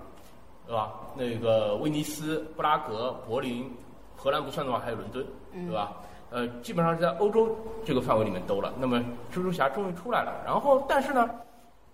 [0.67, 0.95] 对吧？
[1.15, 3.73] 那个威尼斯、布拉格、柏林、
[4.17, 5.93] 荷兰不算的话，还有伦敦，对吧？
[6.31, 8.75] 呃，基本上是在欧洲这个范围里面兜了。
[8.81, 8.99] 那么
[9.33, 11.31] 蜘蛛侠终于出来了，然后但是呢，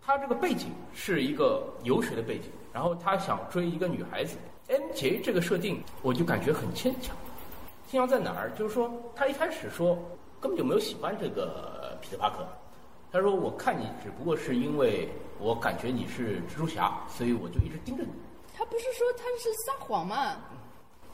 [0.00, 4.38] 他这个背景是一个游学的背景，然后他想追一个女孩子。
[4.70, 7.16] MJ 这个设定，我就感觉很牵强。
[7.88, 8.52] 牵强在哪儿？
[8.56, 9.98] 就是说，他一开始说
[10.40, 12.46] 根本就没有喜欢这个彼得·帕克。
[13.12, 15.08] 他说：“我看你只不过是因为
[15.40, 18.10] 我感觉你是蜘蛛侠，所以我就一直盯着你。”
[18.56, 20.16] 他不是说他是撒谎吗？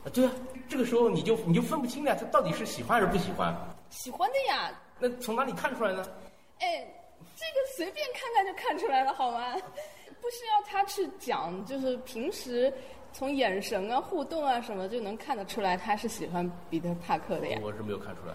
[0.05, 0.33] 啊，对啊，
[0.69, 3.57] 这个时候你就你就分不清了，他到底是喜欢还是不喜欢？
[3.89, 4.71] 喜欢的呀。
[4.99, 6.07] 那从哪里看出来呢？
[6.61, 6.87] 哎，
[7.35, 9.55] 这个随便看看就看出来了，好吗？
[10.21, 12.71] 不需要他去讲，就是平时。
[13.17, 17.59] 从眼神啊、互动啊什么就能看得出来，他是喜欢彼得·帕克的呀。
[17.63, 18.35] 我是没有看出来。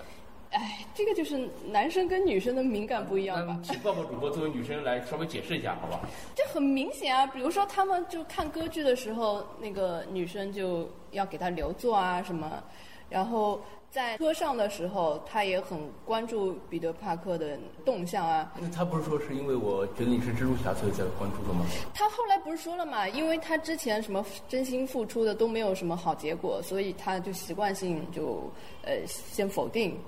[0.57, 3.59] 哎，这个就是男生跟女生的敏感不一样吧？
[3.61, 5.99] 请抱抱主播作为女生来稍微解释一下，好吧？
[6.33, 12.63] 这很明显啊，比如说他们就看歌剧的时候，那个女生就要给他留座啊什么，
[13.07, 13.61] 然后。
[13.91, 18.49] 在车上的时候，他也很关注彼得·帕克的动向啊。
[18.58, 21.65] 那他不是说是因为我觉得你是蜘蛛侠，所以才关注的吗？
[21.93, 23.06] 他后来不是说了嘛？
[23.10, 28.49] 因为他之前什么真心付出的都没有什么好结果，所以他就习惯性就
[28.84, 29.99] 呃先否定。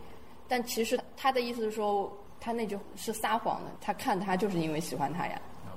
[0.47, 3.71] 但其实他的意思是说，他那句是撒谎的。
[3.81, 5.41] 他看他就是因为喜欢他呀。
[5.65, 5.75] 啊，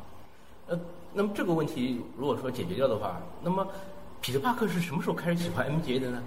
[0.68, 0.80] 呃，
[1.12, 3.66] 那么这个问题如果说解决掉的话，那么
[4.20, 6.22] 彼得·帕克是什么时候开始喜欢 MJ 的呢？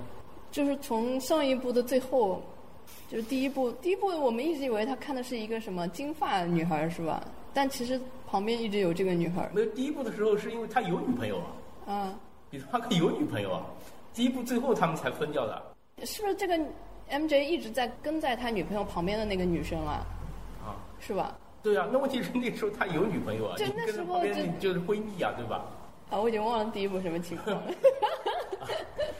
[0.51, 2.41] 就是从上一部的最后，
[3.09, 7.23] 就是第一部，第一部我们一直以为他看的是一个什么金发女孩是吧？
[7.53, 9.49] 但其实旁边一直有这个女孩。
[9.53, 11.93] 没有，第一部的时候是因为他有女朋友啊。
[11.93, 12.19] 啊。
[12.49, 13.65] 彼得帕克有女朋友啊，
[14.13, 15.61] 第一部最后他们才分掉的。
[16.03, 16.57] 是不是这个
[17.11, 20.05] MJ 一直在跟在他女朋友旁边的那个女生啊？
[20.65, 20.73] 啊。
[20.99, 21.37] 是吧？
[21.61, 25.65] 对啊，那问题是那时候他有女朋友啊，就那时候就就是闺蜜啊，对吧？
[26.09, 27.63] 啊，我已经忘了第一部什么情况了。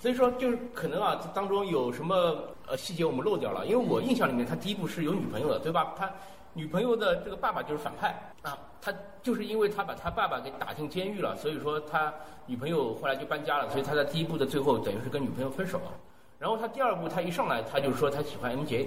[0.00, 3.66] 所以说，就是可能啊，当中有什么呃细节我们漏掉了。
[3.66, 5.94] 因为我印象里面，他第一部是有女朋友的，对吧？
[5.94, 6.10] 他
[6.54, 8.90] 女朋友的这个爸爸就是反派啊，他
[9.22, 12.12] 就是因为他把他爸爸给打进监狱了，所以说他
[12.46, 15.92] 女朋友后来就搬家了，所以他在第一部的最后等于是跟女朋友分手了。
[16.38, 18.86] 然后他第二部他一上来他就说他喜欢 MJ，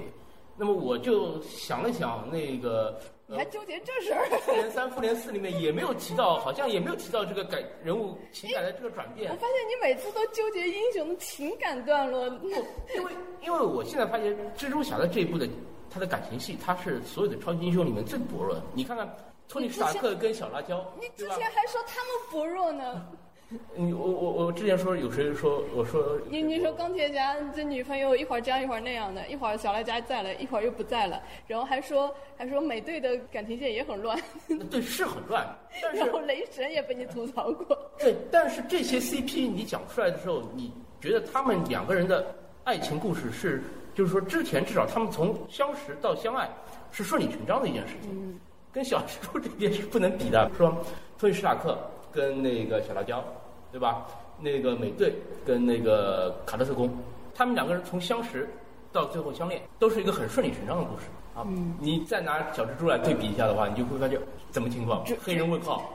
[0.57, 2.99] 那么我就想了想那个。
[3.33, 4.25] 你还纠结这事儿？
[4.41, 9.31] 复联三、复联四里面也没有提到，好像也没有提到这个改人物情感的这个转变。
[9.31, 12.27] 我发现你每次都纠结英雄的情感段落。
[12.95, 15.49] 因为因为我现在发现蜘蛛侠的这一部的
[15.89, 18.61] 他的感情戏，他是所有的超级英雄里面最薄弱的。
[18.73, 19.11] 你看看
[19.49, 23.03] 托尼·斯塔克跟小辣椒，你之前还说他们薄弱呢。
[23.75, 34.19] 你我我我之前说有谁说我说你你说钢铁侠这女朋友一会儿这样一会儿那样的，一会儿小赖家在了，一会儿又不在了，然后还说还说美队的感情线也很乱。
[34.71, 35.45] 对，是很乱。
[35.93, 37.77] 然后雷神也被你吐槽过。
[37.99, 42.25] 对，但是这些 CP 你讲出来的时候，你觉得他们两个人的
[42.63, 43.61] 爱情故事是，
[43.93, 46.49] 就是说之前至少他们从相识到相爱
[46.91, 48.39] 是顺理成章的一件事情，
[48.71, 50.49] 跟小蜘蛛这件是不能比的。
[50.57, 50.75] 说
[51.19, 51.77] 托尼·史塔克
[52.13, 53.23] 跟那个小辣椒。
[53.71, 54.05] 对吧？
[54.39, 56.87] 那个美队跟那个卡特特工，
[57.33, 58.47] 他们两个人从相识
[58.91, 61.43] 到最后相恋，都是一个很顺理成章的故事啊。
[61.79, 64.21] 你再拿小蜘蛛来对比一下的话，你就会发现
[64.51, 65.03] 怎么情况？
[65.23, 65.89] 黑人问号。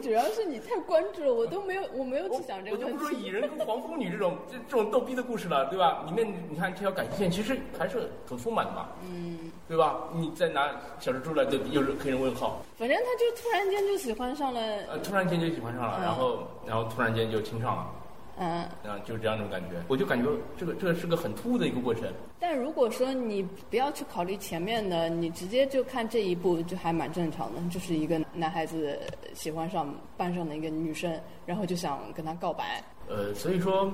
[0.00, 2.92] 主要是你太关注了，我都没有， 我没有去想这个问题。
[2.92, 6.04] 我就不说蚁人跟黄蜂女这种这这种逗逼的故事了，对吧？
[6.06, 9.98] 里面你看这条感情线其实还是很丰满的嘛，嗯，对吧？
[10.14, 12.62] 你再拿小蜘蛛来对比，又是黑人问号。
[12.76, 17.92] 反正他就突然间就喜欢上了，呃，突然间就喜欢上了，然后然后突然间就亲上了。
[18.40, 22.04] 嗯，啊，就是这样一种感觉，我就感觉这个这个是个很突兀的一个过程。
[22.38, 27.60] 但如果说你不要去考虑前面的，你直接就看这一步，就还蛮正常的。
[27.68, 28.96] 就是一个男孩子
[29.34, 32.80] 喜欢上班上的一个女生，然后就想跟她告白。
[33.08, 33.92] 呃，所以说，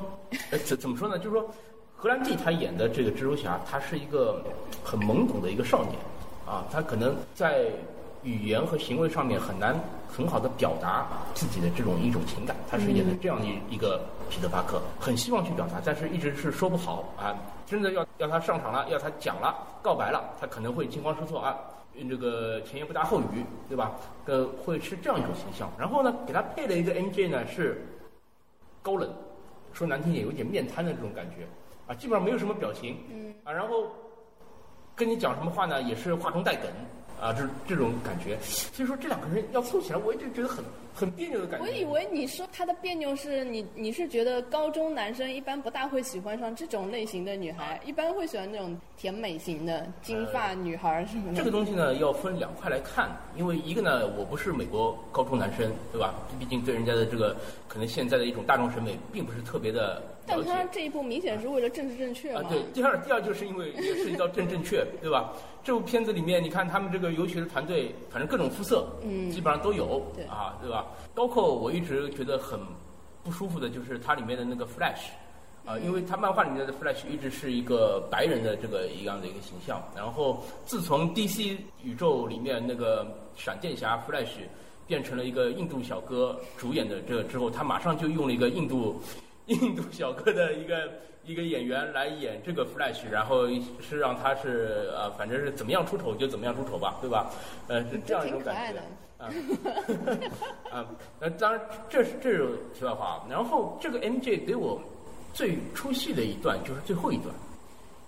[0.66, 1.18] 怎怎么说呢？
[1.18, 1.48] 就是说，
[2.04, 4.44] 荷兰弟他演的这个蜘蛛侠，他是一个
[4.84, 5.94] 很懵懂的一个少年，
[6.46, 7.70] 啊，他可能在。
[8.22, 17.36] 语言和行为上面很难很好的表达自己的这种一种情感，他是演的这样的一个彼得·帕克，很希望去表达，但是一直是说不好啊。
[17.66, 21.54] 真的要要他上场了，要他讲了，告白了，他可能会惊慌失措啊，
[22.08, 23.92] 这个前言不搭后语，对吧？
[24.24, 25.70] 呃，会是这样一种形象。
[25.78, 27.84] 然后呢，给他配了一个 MJ 呢是
[28.80, 29.12] 高冷，
[29.74, 31.46] 说难听点有点面瘫的这种感觉
[31.86, 33.86] 啊，基本上没有什么表情，嗯啊，然后
[34.94, 36.70] 跟你讲什么话呢，也是话中带梗。
[37.20, 41.64] 啊，这这种感觉，所以说这两个人要凑起来，我一直觉得很很别扭的感觉。
[41.64, 51.38] 我以为你说他的别扭是你你是觉得高中男生一般不大会喜欢上这种类型的女孩，一般会喜欢那种甜美型的金发女孩什么的。
[51.38, 56.14] 这个东西呢，要分两块来看，因为一个呢，我不是美国高中男生，对吧？
[56.38, 57.34] 毕竟对人家的这个
[57.68, 60.02] 可能现在的一种大众审美，并不是特别的。
[60.26, 62.42] 但他这一步明显是为了政治正确啊！
[62.48, 65.32] 对，第二，第二就是因为也涉及到正正确， 对吧？
[65.62, 70.86] 这部片子里面，你看他们这个游学的团队，反正各种肤色，嗯，基本上都有，对啊，对吧？
[71.14, 72.58] 包括我一直觉得很
[73.22, 75.08] 不舒服的就是它里面的那个 Flash，
[75.64, 83.06] 啊，因为他漫画里面的 Flash 一直是一个白人的这个一样的一个形象，然后自从 DC 宇宙里面那个
[83.36, 84.28] 闪电侠 Flash
[84.86, 89.00] 变成了一个印度小哥主演的这个之后，他马上就用了一个印度。
[89.60, 90.90] 印度小哥的一个
[91.24, 93.46] 一个演员来演这个 Flash，然后
[93.80, 97.30] 是让他是呃，反正是怎么样出丑就怎么样出丑吧，对吧？
[97.68, 98.80] 呃，是这样一种感觉。
[99.16, 99.30] 啊，
[100.70, 100.86] 啊，
[101.20, 103.24] 那，当然这是这是题外话。
[103.30, 104.78] 然后这个 MJ 给我
[105.32, 107.34] 最出戏的一段就是最后一段，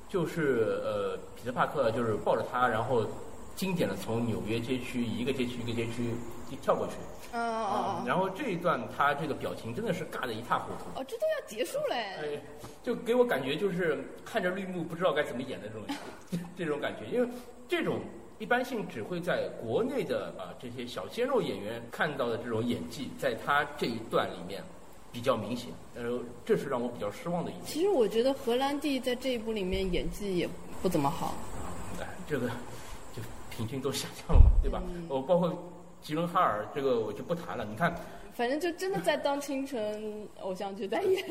[0.09, 3.07] 就是呃，彼得帕克就是抱着他，然后
[3.55, 6.13] 经典的从纽约街区一个街区一个街区
[6.51, 6.93] 一跳过去。
[7.37, 10.99] 啊然后这一段他这个表情真的是尬得一塌糊涂。
[10.99, 11.97] 哦，这都要结束嘞。
[11.97, 12.41] 哎，
[12.83, 17.29] 就给我感觉就是看着绿幕不知道该怎么演的这种 这种感觉，因为
[17.69, 18.01] 这种
[18.39, 24.63] 一般性只会在国内的啊这些小鲜肉演员看到的这种演技，在他这一段里面
[25.13, 27.67] 比较明显，呃，这是让我比较失望的一点。
[27.67, 30.49] 其实我觉得荷兰弟在这一部里面演技也
[30.81, 31.35] 不怎么好。
[32.01, 32.49] 哎，这个
[33.15, 34.81] 就 平均都下降了嘛，对吧？
[35.09, 35.73] 我包括。
[36.07, 37.93] 吉伦哈尔这个我就不谈了，你看，
[38.33, 41.25] 反正就真的在当青春偶像剧在演。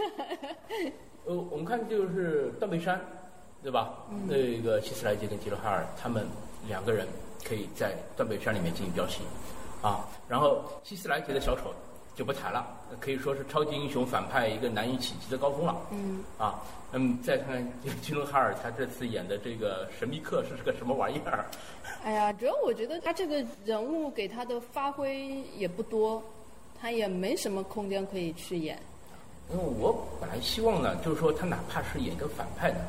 [1.23, 2.99] 呃，我们看就是断背山，
[3.63, 3.93] 对吧？
[4.27, 6.27] 那个希斯莱杰跟吉伦哈尔他们
[6.67, 7.07] 两个人
[7.41, 9.21] 可以在断背山里面进行飙戏，
[9.81, 11.73] 啊，然后希斯莱杰的小丑
[12.15, 12.65] 就不谈了，
[12.99, 15.75] 可以说是超级英雄反派一个难以企及的高峰了。
[15.91, 16.23] 嗯。
[16.37, 16.61] 啊，
[16.93, 17.47] 嗯，再看
[17.83, 21.45] 看金龙哈尔他这次演的这个神秘客是个什么玩意儿？
[22.03, 26.23] 哎呀，主要我觉得他这个人物给他的发挥也不多，
[26.79, 28.79] 他也没什么空间可以去演。
[29.51, 32.79] 因为我本来希望呢，就是说他哪怕是演一个反派呢，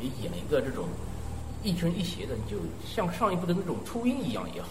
[0.00, 0.86] 也演一个这种
[1.62, 4.68] 亦正亦邪的，就像上一部的那种秃鹰一样也好，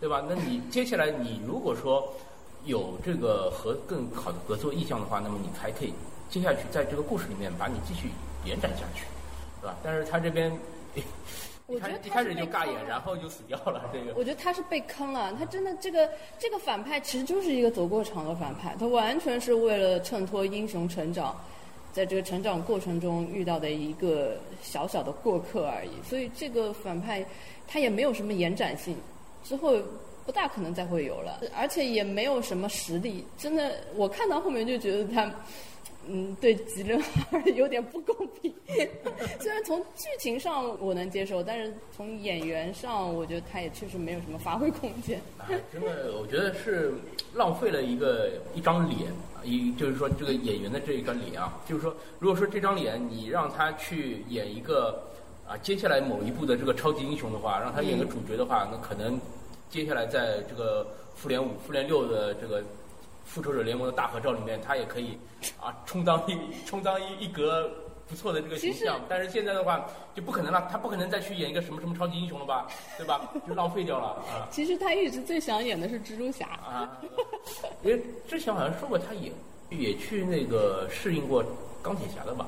[0.00, 0.24] 对吧？
[0.28, 2.14] 那你接下来你如果说
[2.64, 5.92] 有这个和更好的合作意向的话，那么你才可以
[6.30, 8.08] 接下去在这个故事里面把你继续
[8.44, 9.04] 延展下去，
[9.60, 9.76] 对吧？
[9.82, 10.52] 但是他这边。
[11.68, 13.88] 我觉得一开始就尬演，然后就死掉了。
[13.90, 15.32] 这个，我觉得他是被坑了。
[15.38, 21.34] 他真的这个这个反派其实就是一个走过场的反派，他完全是为了衬托英雄成长，
[21.90, 25.92] 在这个成长过程中遇到的一个小小的过客而已。
[26.06, 27.24] 所以这个反派
[27.66, 28.94] 他也没有什么延展性，
[29.42, 29.76] 之后
[30.24, 33.24] 不大可能再会有了，而且也没有什么实力。
[33.36, 35.30] 真的，我看到后面就觉得他。
[36.08, 38.52] 嗯，对吉伦哈尔有点不公平。
[39.38, 45.20] 虽然从剧情上我能接受，但是从演员上，我觉得他也确实没有什么发挥空间。
[45.72, 46.92] 真的，我觉得是
[47.34, 49.12] 浪费了一个一张脸，
[49.44, 55.04] 一就是说这个演员的这一张脸啊，就是说，如果说这张脸你让他去演一个
[55.46, 59.20] 啊接下来某一部的这个超级英雄的话，让他演个主角的话，那可能
[59.72, 62.62] 接下来在这个复联五、复联六的这个。
[63.24, 65.16] 复仇者联盟的大合照里面，他也可以
[65.58, 67.70] 啊充当一充当一一格
[68.06, 69.00] 不错的这个形象。
[69.08, 72.66] 但是现在的话就不可能了，他不可能再去演一个什么什么超级英雄了吧，
[72.98, 73.32] 对吧？
[73.48, 74.46] 就浪费掉了啊。
[74.50, 77.00] 其实他一直最想演的是蜘蛛侠啊，
[77.82, 79.32] 因为之前好像说过他也
[79.70, 81.42] 也去那个适应过
[81.80, 82.46] 钢铁侠的吧。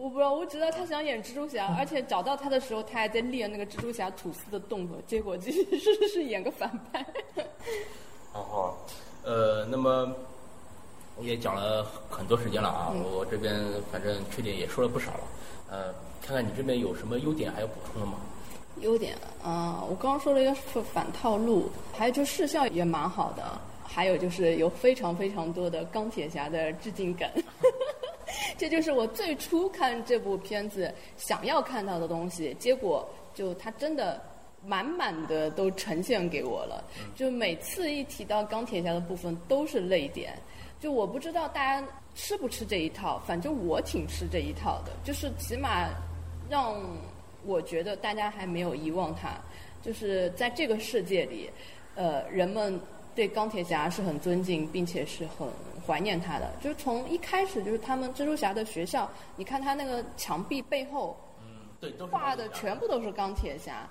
[0.00, 7.04] 我不知道，我知道他想演蜘蛛侠，而且找到他的时候，他还在练那个蜘蛛侠吐丝的动作，结果其实是是演个反派。
[8.32, 8.76] 然后，
[9.24, 10.14] 呃，那么
[11.20, 15.20] 也讲了很多时间了啊，我这边反正缺点也说了不少了，
[15.70, 15.92] 呃，
[16.22, 18.14] 看看你这边有什么优点还要补充的吗？
[18.80, 27.28] 优点啊，我刚刚说了一个反套路，还有就视效也蛮好的，还有就是有非常非常多的钢铁侠的致敬梗。
[28.58, 34.20] 这就是我最初看这部片子想要看到的东西，结果就它真的
[34.66, 36.84] 满满的都呈现给我了。
[37.14, 40.36] 就每次一提到钢铁侠的部分都是泪点。
[40.80, 41.86] 就我不知道大家
[42.16, 44.92] 吃不吃这一套，反正我挺吃这一套的。
[45.04, 45.88] 就是起码
[46.50, 46.76] 让
[47.44, 49.30] 我觉得大家还没有遗忘他。
[49.80, 51.48] 就是在这个世界里，
[51.94, 52.78] 呃，人们
[53.14, 55.48] 对钢铁侠是很尊敬，并且是很。
[55.88, 63.88] 怀念他的，就是从一开始就是他们蜘蛛侠的学校，你看他那个墙壁背后，嗯，对，画的全部都是钢铁侠。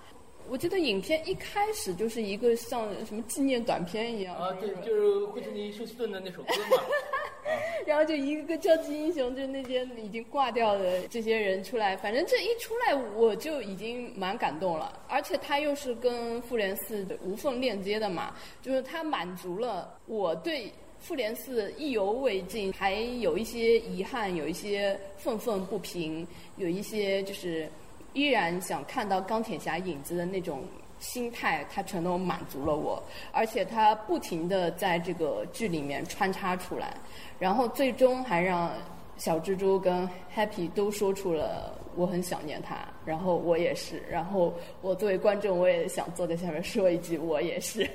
[0.49, 6.83] 我记得影片一开始就是一个像什么纪念短片一样啊，对，就是惠特尼休斯顿的那首歌嘛。
[7.85, 15.01] 然后就一个个超级英雄，就那些已经挂掉的这些人出来，反正这一出来我就已经蛮感动了。
[15.09, 20.71] 而且他又是跟复联四的无缝链接的嘛，就是他满足了我对。
[21.07, 26.27] 复联四意犹未尽，还有一些遗憾，有一些愤愤不平，
[26.57, 27.65] 有一些就是
[28.11, 30.63] 依然想看到钢铁侠影子的那种
[30.99, 33.01] 心态，他全都满足了我。
[33.31, 36.93] 而且他不停的在这个剧里面穿插出来，
[37.39, 38.69] 然后最终还让
[39.15, 40.05] 小蜘蛛跟
[40.35, 47.89] Happy 都说出了我很想念他，然后我也是，然后我作为观众我也想坐在下面说一句我也是。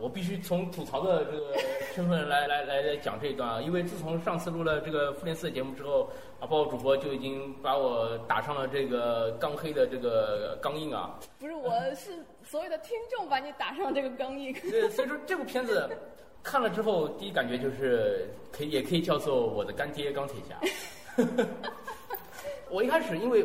[0.00, 1.54] 我必须从吐槽的这个
[1.94, 6.08] 身份来来来来讲这一段啊，因为自从上次录了这个复联四的节目之后，
[6.40, 11.18] 啊，包括主播就已经把我打上了这个钢黑的这个钢印啊。
[11.38, 14.52] 不是，我是所有的听众把你打上这个钢印。
[14.54, 15.88] 对，所以说这部片子
[16.42, 20.58] 看了之后，第一感觉就是可以，也可以叫做我的干爹钢铁侠。
[22.70, 23.44] 我一开始因为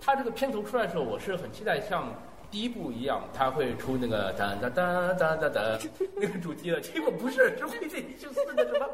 [0.00, 2.12] 他这个片头出来的时候，我是很期待像。
[2.56, 5.78] 第一部一样，他会出那个哒哒哒哒哒哒
[6.14, 8.88] 那个主题的，结果不是，是会这就是那个什么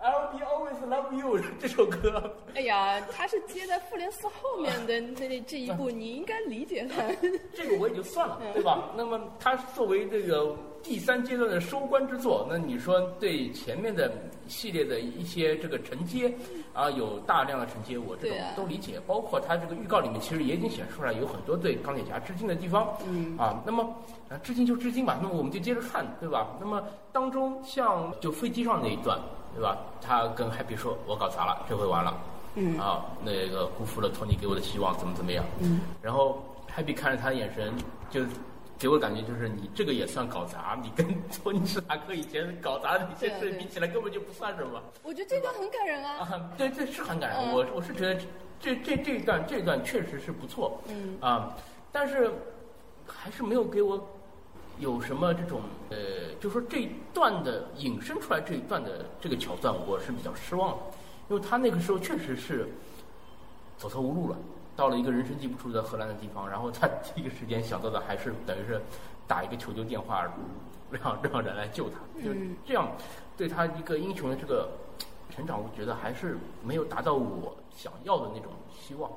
[0.00, 2.32] I'll be always love you 这首歌。
[2.54, 7.02] 哎呀，他是接在复联四后面的那这一步， 你应该理解他。
[7.52, 8.90] 这个我也就算了，对吧？
[8.96, 10.54] 那么他作为这个。
[10.82, 14.10] 第三阶段的收官之作，那你说对前面的
[14.46, 16.32] 系列的一些这个承接
[16.72, 18.98] 啊，有大量的承接，我这种都理解。
[19.06, 22.88] 包括它这个预告里面，其实也已经显示出来有很多对钢铁侠致敬的地方。
[23.06, 23.36] 嗯。
[23.36, 23.82] 啊，那么
[24.30, 26.56] 啊，致敬就致敬吧，那么我们就接着看，对吧？
[26.58, 29.18] 那么当中像就飞机上那一段，
[29.54, 29.76] 对吧？
[30.00, 32.16] 他跟 Happy 说：“我搞砸了，这回完了。”
[32.54, 32.78] 嗯。
[32.78, 35.44] 啊，那个辜负了托尼给我的希望，怎么怎么样？
[35.60, 35.80] 嗯。
[36.00, 36.42] 然后
[36.74, 37.74] Happy 看着他的眼神
[38.10, 38.22] 就。
[38.78, 41.04] 给我感觉就是你这个也算搞砸，你跟
[41.42, 44.80] 托尼斯塔克以前搞砸的那些事比起来，根本就不算什么。
[45.02, 46.18] 我觉得这段很感人啊。
[46.20, 47.52] 啊，对，这是很感人。
[47.52, 48.20] 我我是觉得
[48.60, 50.80] 这这这一段这一段确实是不错。
[50.88, 51.18] 嗯。
[51.20, 51.56] 啊，
[51.90, 52.30] 但是
[53.06, 54.08] 还是没有给我
[54.78, 55.60] 有什么这种
[55.90, 55.96] 呃，
[56.38, 60.82] 就说这一段的引申出来这一段的这个桥段，我是比较失望的，
[61.30, 62.68] 因为他那个时候确实是
[63.76, 64.38] 走投无路了。
[64.78, 68.80] 到了一个人生地不熟的荷兰的地方，然后他第一个时间想到的还是等于是
[69.26, 70.24] 打一个求救电话，
[70.88, 72.30] 让让人来救他，就
[72.64, 72.88] 这样
[73.36, 74.68] 对他一个英雄的这个
[75.34, 79.10] 成长，我觉得还是没有达到我想要的那种希望。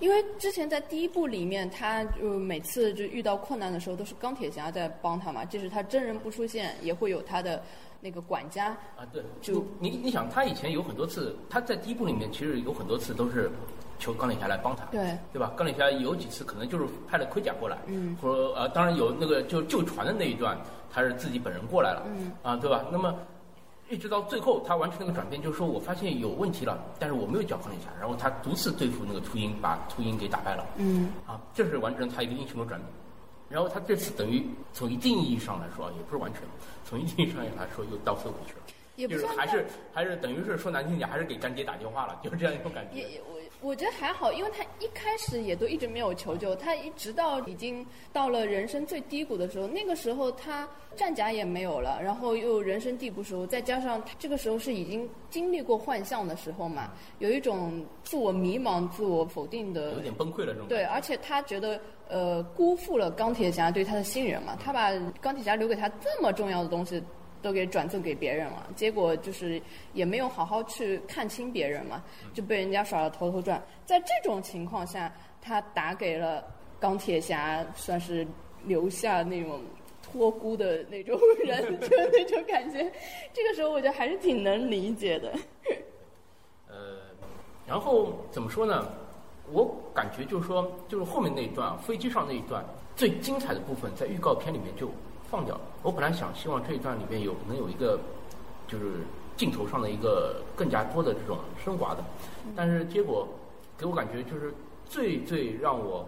[0.00, 7.62] 因为之前在第一部里面，他就每次就遇到困难的时候，都是钢铁侠在帮他嘛，即使他真人不出现，也会有他的
[8.00, 8.68] 那个管家。
[8.96, 13.50] 啊，对，就你你想，他以前有很多次，他在第一部里面其实有很多次都是。
[13.98, 15.50] 求钢铁侠来帮他，对对吧？
[15.56, 20.54] 钢铁侠有几次可能就是派了盔甲过来，嗯，或者呃，当然有那个就救船的那一段，
[20.92, 22.84] 他是自己本人过来了，嗯，啊，对吧？
[22.92, 23.14] 那么
[23.88, 32.90] 一直到最后，他完成那个转变，就是说我发现有问题了，但是我没有叫钢铁侠，然后他独自对付那个秃鹰，把秃鹰给打败了，嗯，啊，这是完成他一个英雄的转变。
[33.48, 36.42] 然后他这次等于从一定意义上来说，也不是完全，
[36.84, 38.60] 从一定意义上来说又倒退回去了，
[38.96, 42.98] 也就是还是还是等于是说难听点，还是给干爹打电话了，就是这样一种感觉。
[42.98, 43.20] 也
[43.66, 60.68] 我我觉得还好，因为他一开始也都一直没有求救，他一直到已经到了人生最低谷的时候，那个时候他战甲也没有了，然后又人生地不熟，再加上他这个时候是已经经历过幻象的时候嘛，有一种自我迷茫、自我否定的有点崩溃了这种。
[60.68, 64.90] 对，而且他觉得呃辜负了钢铁侠对他的信任嘛，他把
[65.20, 67.02] 钢铁侠留给他这么重要的东西
[67.42, 69.60] 都给转赠给别人了，结果就是
[69.92, 72.02] 也没有好好去看清别人嘛，
[72.34, 73.62] 就被人家耍了头头转。
[73.84, 76.44] 在这种情况下，他打给了
[76.80, 78.26] 钢铁侠，算是
[78.64, 79.60] 留下那种
[80.02, 82.78] 托孤的那种人， 就那种感觉。
[83.32, 85.32] 这个时候我觉得还是挺能理解的。
[86.68, 86.98] 呃，
[87.66, 88.88] 然后怎么说呢？
[89.52, 89.64] 我
[89.94, 92.64] 感觉就是说，就是后面那一段飞机上那一段
[92.96, 94.90] 最精彩的部分，在预告片里面就
[95.30, 95.58] 放掉。
[95.82, 97.98] 我本来想希望这一段里面有能有一个，
[98.66, 98.84] 就是
[99.36, 102.04] 镜头上的一个更加多的这种升华的，
[102.54, 103.28] 但是结果
[103.76, 104.52] 给我感觉就是
[104.88, 106.06] 最最让我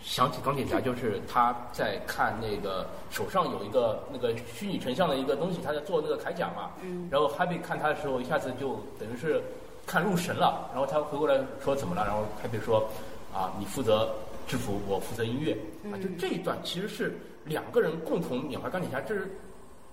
[0.00, 7.08] 想起钢铁侠，就是他在看那个手上有一个那个虚拟成像的一个东西，他在做那个铠甲嘛，嗯。
[7.10, 9.42] 然后 Happy 看他的时候，一下子就等于是
[9.86, 12.86] 看入神了，然后他回过来说怎么了，然后 Happy 说
[13.34, 14.08] 啊，你负责
[14.46, 15.56] 制服，我负责音乐，
[15.90, 19.30] 啊，就这一段其实是两个人共同缅怀钢铁侠，这是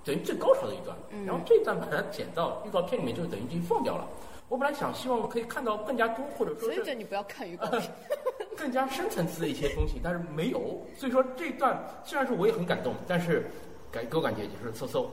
[0.03, 4.07] 等于最高潮的一段，嗯然后这一段把它剪到预告片里面，就等于已经放掉了。
[4.49, 7.83] 我本来想希望可以看到更加多，或者说所以是这你不要看预告片。
[8.57, 10.85] 更加深层次的一些东西，但是没有。
[10.95, 13.49] 所以说这一段虽然说我也很感动，但是
[13.91, 15.07] 感给我感觉就是嗖嗖，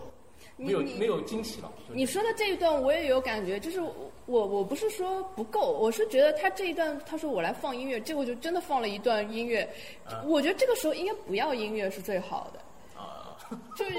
[0.59, 1.73] 没有没有惊喜了。
[1.79, 3.95] 就是你说的这一段我也有感觉，就是我
[4.27, 9.63] 我我不是说不够，我是觉得他这一段他说我来放音乐，结果就真的放了一段音乐，
[10.05, 12.61] 啊我觉得这个时候应该不要音乐是最好的。
[13.01, 13.39] 啊，
[13.77, 13.93] 就是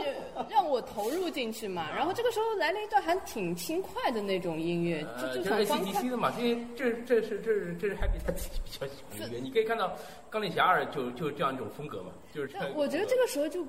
[0.49, 6.03] 让我投入进去嘛，然后这个时候来了一段还挺轻快的那种音乐，呃，就这就是很欢快。
[6.03, 9.39] 的嘛，这这这是这是这是 Happy 他自己比较喜欢的音乐。
[9.39, 9.97] 你可以看到
[10.30, 13.66] 钢铁侠二就就这样一种风格嘛，就是我觉得这个时候就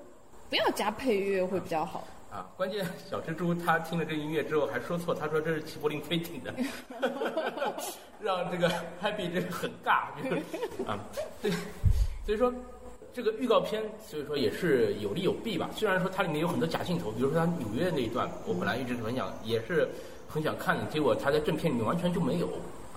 [0.51, 2.05] 不要加配乐会比较好。
[2.31, 6.55] 啊，关键小蜘蛛他听了这音乐之后还说错，他说这是齐柏林飞艇的，
[8.23, 8.69] 让这个
[9.03, 10.37] Happy 这个很尬，就是
[10.87, 10.97] 啊，
[11.43, 11.51] 对，
[12.25, 12.53] 所以说
[13.13, 15.69] 这个预告片，所以说也是有利有弊吧。
[15.75, 19.89] 虽然说它里面有很多假镜头，比如说它纽约那一段，我本来一直很想，也是
[20.29, 22.49] 很想看的，结果他在正片里面完全就没有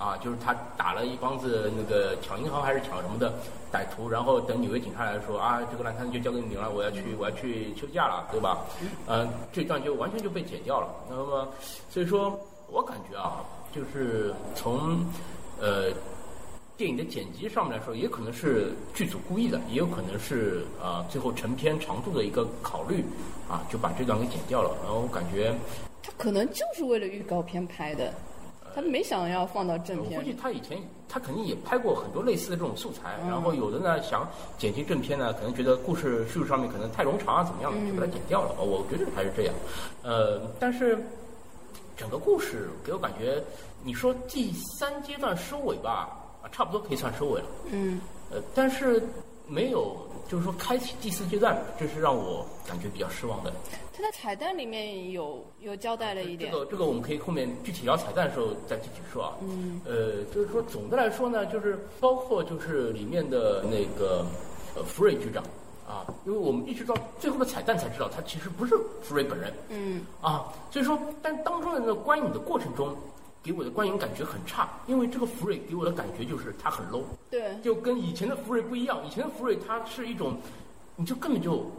[0.04, 3.32] 啊，就是他打了一帮子那个抢银行还是抢什么的
[3.72, 8.66] 歹徒，然后等纽约警察来说啊，这个烂摊子就交给你了，我要去我要去休假了，对吧？
[9.08, 10.90] 嗯、这段就完全就被剪掉了。
[11.10, 11.48] 那么，
[11.90, 12.38] 所以说
[12.70, 15.06] 我感觉啊，就是从
[15.62, 15.86] 呃
[16.76, 23.06] 电影的剪辑上面来说，也可能是剧组故意的，也有可能是啊、最后成片长度的一个考虑
[23.50, 24.76] 啊，就把这段给剪掉了。
[24.84, 25.56] 然后我感觉，
[26.02, 28.14] 他可能就是为了预告片拍的，
[28.76, 30.32] 他没想要放到正片我估。
[30.32, 38.56] 计他以前他肯定也拍过很多类似的这种素材，然后有的呢想剪辑正片呢，可能觉得故事叙述上面可能太冗长啊，怎么样的，就把它剪掉了。
[38.60, 39.54] 我觉得还是这样，
[40.02, 40.98] 呃，但是
[41.96, 43.44] 整个故事给我感觉，
[43.84, 46.10] 你说第三阶段收尾吧，
[46.42, 47.48] 啊，差不多可以算收尾了。
[47.72, 48.02] 嗯，
[48.32, 49.04] 呃，但是
[49.48, 49.96] 没有，
[50.28, 53.54] 就是说开启第四阶段，这是让我感觉比较失望的。
[53.96, 56.52] 他在彩蛋里面有有交代了一点。
[56.52, 59.38] 这个这个我们可以后面具体聊彩蛋的时候再具体说啊。
[59.42, 59.80] 嗯。
[59.86, 64.26] 呃，就是说总的来说呢，就是包括就是里面的那个
[64.76, 65.44] 呃福瑞局长
[65.88, 72.96] 啊，因为我们一直到最后的彩蛋才知道他其实不是福瑞本人嗯，啊，所以说，但当中的那个观影的过程中。
[73.46, 79.06] 给我的观影感觉很差，因为这个福瑞给我的感觉就是他很 low，对，就跟以前的福瑞不一样。
[79.06, 80.38] 以前的福瑞他是一种，
[80.96, 81.70] 你就根本就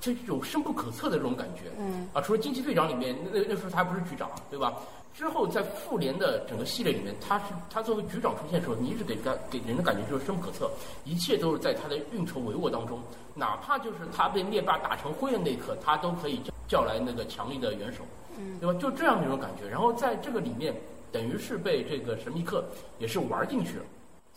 [0.00, 1.70] 这种深不可测的这种感觉。
[1.78, 2.08] 嗯。
[2.12, 4.74] 啊，除了惊奇队长里面，那那那时候他还不是局长，对吧？
[5.12, 10.70] 之后在复联的整个系列里面，他是他作为局长出现的时候，你一直给他给人的感觉就是深不可测，
[11.04, 13.00] 一切都是在他的运筹帷幄当中，
[13.34, 18.04] 哪怕就是他被灭霸打成灰的那一刻，他都可以叫叫来那个强力的元首，
[18.38, 18.78] 嗯，对吧？
[18.80, 19.68] 就这样一种感觉。
[19.68, 20.72] 然后在这个里面，
[21.10, 22.64] 等于是被这个神秘客
[23.00, 23.84] 也是玩进去了。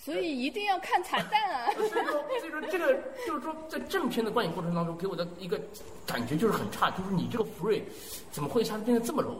[0.04, 1.72] 所以一定要看彩蛋啊！
[1.80, 2.94] 所以说，所以说这个
[3.26, 5.58] 就是说，在正片的观影过程当中，给我的一个
[6.06, 7.82] 感觉就是很差，就是你这个福瑞
[8.30, 9.38] 怎么会一下子变得这么 low，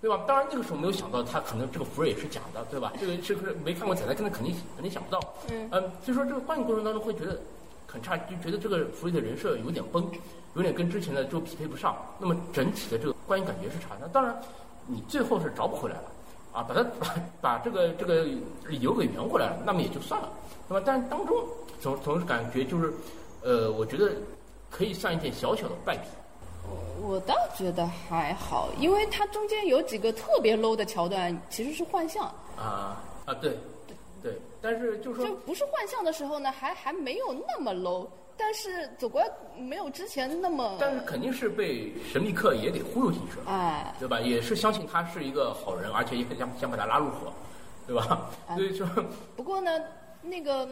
[0.00, 0.24] 对吧？
[0.26, 2.94] 当然那个时候没有想到他可能这个福瑞也是假的，对吧？
[2.98, 5.20] 这个这个没看过彩蛋，真的肯定肯定想不到。
[5.50, 7.38] 嗯嗯，所以说这个观影过程当中会觉得
[7.86, 10.10] 很差，就觉得这个福瑞的人设有点崩，
[10.54, 11.94] 有点跟之前的就匹配不上。
[12.18, 14.08] 那么整体的这个观影感觉是差的。
[14.08, 14.34] 当然，
[14.86, 16.04] 你最后是找不回来了。
[16.56, 18.24] 啊，把它把把这个这个
[18.66, 20.32] 理由给圆回来了，那么也就算了，
[20.66, 21.36] 那么但当中
[21.82, 22.94] 总总是感觉就是，
[23.42, 24.10] 呃，我觉得
[24.70, 26.04] 可以算一点小小的败笔。
[27.02, 32.24] 我倒觉得还好，因为它中间有几个特别 low 的桥段，其实是幻象。
[32.56, 33.58] 啊啊，对，
[34.22, 34.32] 对，
[34.62, 39.28] 但是就是说就不是幻象的时候呢，还还没有那么 low，但是走过来
[39.58, 44.20] 没有之前那么，但是肯定是被神秘客也给忽悠进去了，哎，对吧？
[44.20, 47.32] 也是相信他是一个好人，而且也很想想把他拉入伙，
[47.86, 48.28] 对吧？
[48.46, 48.86] 哎所以说，
[49.34, 49.70] 不过呢，
[50.22, 50.68] 那个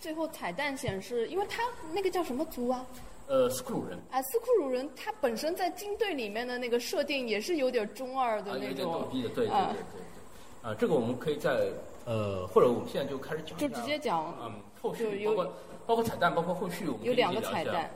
[0.00, 2.84] 最后彩蛋显示，因为他那个叫什么族啊？
[3.26, 10.70] 呃，斯库鲁人啊，斯库鲁人他本身在军队里面的那个设定也是有点中二的啊，有那点逗种，逼的，对对对啊对对。
[10.70, 11.70] 啊，这个我们可以在
[12.04, 15.52] 呃，或者我们现在就开始讲，就直接讲嗯，后续包括
[15.86, 17.90] 包括彩蛋，包括后续我们有两个彩蛋，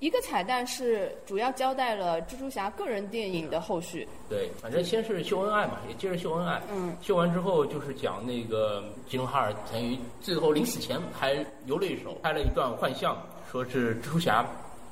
[0.00, 6.60] 一个彩蛋是主要交代了蜘蛛侠个人电影的后续，对，反正先是秀恩爱嘛，也接着秀恩爱。
[6.70, 11.34] 嗯，秀完之后就是讲那个吉隆哈尔等于最后临死前还
[11.64, 13.16] 留了一手，拍了一段幻象，
[13.50, 14.44] 说是蜘蛛侠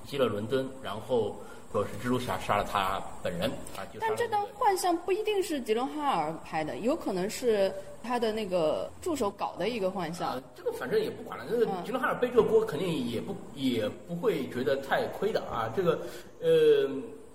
[0.07, 1.37] 击了伦敦，然后
[1.73, 3.83] 说是蜘蛛侠杀了他本人啊。
[3.93, 10.31] 就但这段了那个幻象不一定是吉伦哈尔拍的，有可能是他的那个助手搞的一个幻象。
[10.31, 15.73] 啊，这个反正也不管了，这个嗯吉伦哈尔背这个锅肯定也不也不会觉得太亏的啊。
[15.75, 15.99] 这个
[16.41, 16.89] 呃，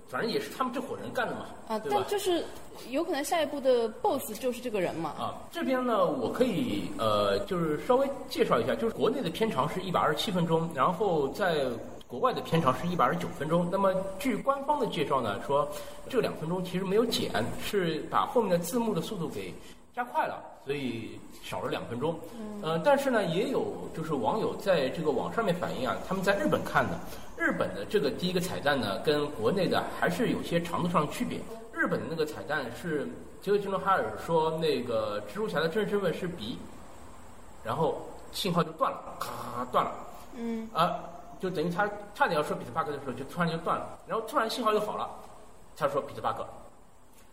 [0.08, 1.92] 反正也是他们这伙人干的嘛，啊，对？
[2.04, 2.44] 就是
[2.90, 5.10] 有可能下一步的 BOSS 就是这个人嘛。
[5.18, 11.66] 啊，这边呢，我可以呃，就是稍微介绍一下，就是国内的片长是一百二十七分钟，然后在
[12.08, 13.68] 国外的片长是一百二十九分钟。
[13.70, 15.68] 那么据官方的介绍呢，说
[16.10, 17.32] 这两分钟其实没有剪，
[17.62, 19.54] 是把后面的字幕的速度给
[19.94, 22.18] 加快了，所以少了两分钟。
[22.62, 26.98] 呃，但是呢，也有就是网友在这个网上面反映啊，他们在日本看的，
[27.38, 31.40] 日本的这个第一个彩蛋呢，跟国内的还是有些长度上的区别。
[31.74, 33.08] 日本的那个彩蛋是
[33.42, 36.58] 杰克·吉伦哈尔说那个蜘蛛侠的真实身份是鼻，
[37.64, 38.02] 然后
[38.32, 39.92] 信号就断了，咔断了。
[40.36, 41.00] 嗯，啊，
[41.40, 45.10] 就等于他差点要说彼得帕克的时候，就突然就断了，然后突然信号又好了，
[45.76, 46.46] 他说彼得帕克，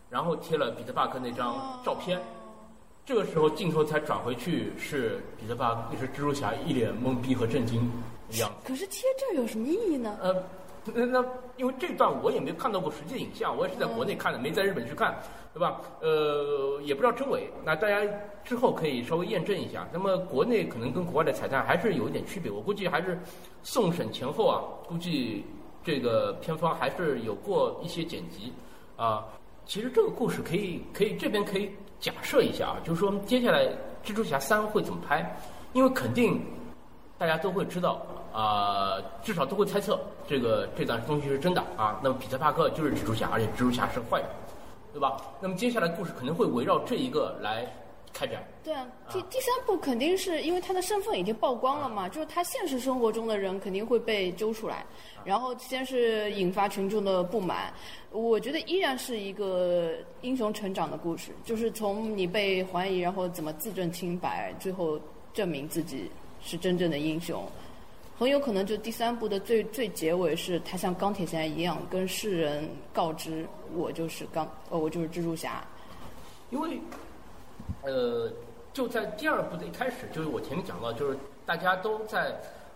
[0.09, 2.21] 然后贴了彼得帕克那张照片，
[3.05, 7.81] 这个时候镜头才转回去，是彼得帕克是蜘蛛侠一脸懵逼和震惊
[8.29, 8.55] 的样子。
[8.67, 10.17] 可是贴这有什么意义呢？
[10.21, 10.43] 呃，
[10.93, 11.25] 那那
[11.57, 15.15] 因为这段我也没有看到过实际的影像，我也是在国内看的，没在日本去看，
[15.53, 15.81] 对吧？
[15.99, 17.99] 呃，也不知道真伪，那大家
[18.43, 19.87] 之后可以稍微验证一下。
[19.91, 23.19] 那么国内可能跟国外的彩蛋还是有一点区别，我估计还是
[23.63, 25.43] 送审前后啊，估计
[25.83, 28.53] 这个片方还是有过一些剪辑
[28.95, 29.25] 啊。
[29.65, 33.65] 其实这个故事可以可以这边可以假设一下啊，就是说接下来
[34.03, 35.35] 蜘蛛侠三会怎么拍，
[35.73, 36.39] 因为肯定
[37.17, 38.05] 大家都会知道
[38.35, 42.01] 啊、至少都会猜测这个这段东西是真的啊。
[42.03, 44.27] 那么彼得帕克就是蜘蛛侠，而且蜘蛛侠是坏人，
[44.91, 45.15] 对吧？
[45.39, 47.65] 那么接下来故事可能会围绕这一个来
[48.11, 48.43] 开展。
[48.61, 54.85] 对啊，第第三部肯定是因为他的身份已经曝光了嘛，就是他现实生活中的人肯定会被揪出来，
[55.23, 57.71] 然后先是引发群众的不满。
[58.11, 64.99] 我觉得依然是一个英雄成长的故事，就是从你被怀疑，然后怎么自证清白，最后
[65.33, 66.09] 证明自己
[66.41, 67.41] 是真正的英雄。
[68.17, 75.61] 很有可能就第三部的最最结尾是他像钢铁侠一样跟世人告知我就是钢呃我就是蜘蛛侠，
[76.49, 76.79] 因为，
[77.81, 78.31] 呃，
[78.71, 82.33] 就在第二部的一开始，就是我前面讲到，就是大家都在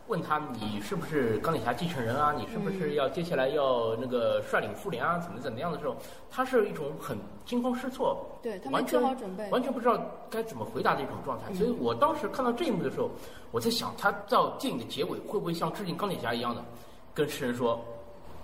[0.10, 2.34] 问他你是不是钢铁侠继承人啊？
[2.36, 5.20] 你是不是要接下来要那个率领复联啊？
[5.20, 5.96] 怎么怎么样的时候，
[6.32, 9.48] 他是一种很惊慌失措，对他没完全做好准备。
[9.52, 11.54] 完全不知道该怎么回答的一种状态。
[11.54, 13.12] 所以我当时看到这一幕的时候，
[13.52, 16.64] 我在想，他到电影的结尾会不会像致敬钢铁侠一样的，
[17.14, 17.80] 跟世人说。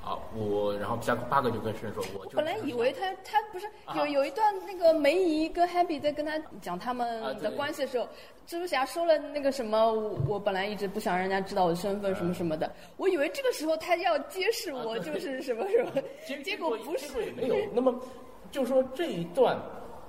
[0.06, 8.06] 啊，我然后加八个就跟世人说，我就本来以为他他不是啊有有一段那个梅姨跟 Happy 在跟他讲他啊们的关系的时候，
[8.48, 15.92] 蜘蛛侠说了那个什么，我我本来一直不想让人家知道我的身份什么什么的，我以为这个时候他要揭示我就是什么什么，
[16.28, 17.32] 结结果不结果也是。
[17.32, 17.56] 没有。
[17.74, 18.00] 那么
[18.52, 19.58] 就是说这一段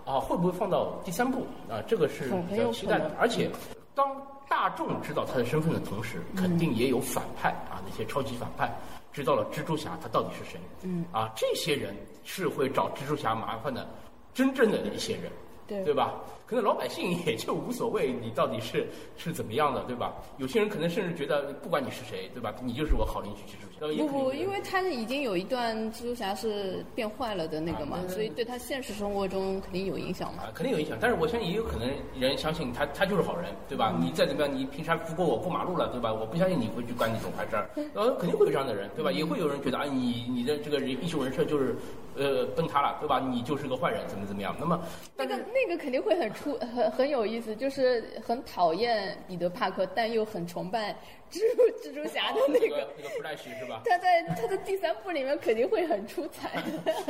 [0.05, 1.80] 啊，会不会放到第三部啊？
[1.88, 3.51] 这个是很比较期待的而且
[3.97, 4.14] 当
[4.47, 8.70] 大众知道他的身份的同时，肯定也有反派啊，那些超级反派
[9.11, 10.61] 知道了蜘蛛侠他到底是谁。
[10.82, 13.88] 嗯啊，这些人是会找蜘蛛侠麻烦的，
[14.34, 15.32] 真正的一些人。
[15.66, 16.14] 对对吧？
[16.47, 18.86] 可能老百姓也就无所谓你到底是
[19.18, 20.14] 是怎么样的，对吧？
[20.38, 22.55] 有些人可能甚至觉得不管你是谁，对吧？
[22.62, 24.07] 你就是我好邻居蜘蛛侠。
[24.07, 30.44] 不不，因为他已经有一段蜘蛛侠是变坏了的那个嘛所以对他现实生活中肯定有影响嘛。
[30.44, 33.94] 啊，肯定有影响，但是我相信也有可能人相信他，他就是好人，对吧？
[34.01, 36.12] 你再怎么样，你平常扶过我过马路了，对吧？
[36.12, 39.12] 我不相信你会去干那种坏事儿， 呃，肯定会有这样的人，对吧？
[39.12, 41.76] 也会有人觉得啊，你你的这个人英雄人设就是
[42.16, 43.20] 呃崩塌了，对吧？
[43.20, 44.57] 你就是个坏人，怎么怎么样？
[44.59, 44.80] 那么，
[45.18, 50.93] 那个那个肯定会很出很很有意思，就是很讨厌彼得帕克，但又很崇拜
[51.32, 52.76] 蜘蛛蜘蛛侠的那个。
[52.76, 53.80] 那个那个 Flash 是吧？
[53.84, 56.62] 他在他的第三部里面肯定会很出彩。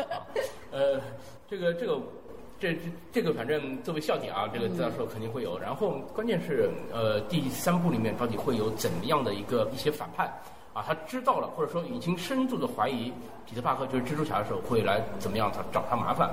[0.73, 1.01] 呃，
[1.51, 2.01] 这个这个
[2.59, 2.81] 这这
[3.13, 5.59] 这个反正作为笑点啊，这个到时候肯定会有。
[5.59, 10.27] 然后关键是呃第三部里面到底会有怎么样的一个一些反叛
[10.73, 10.83] 啊？
[10.87, 13.13] 他知道了或者说已经深度的怀疑
[13.45, 16.31] 彼得帕克就是蜘蛛侠的时候会来怎么样他找他麻烦，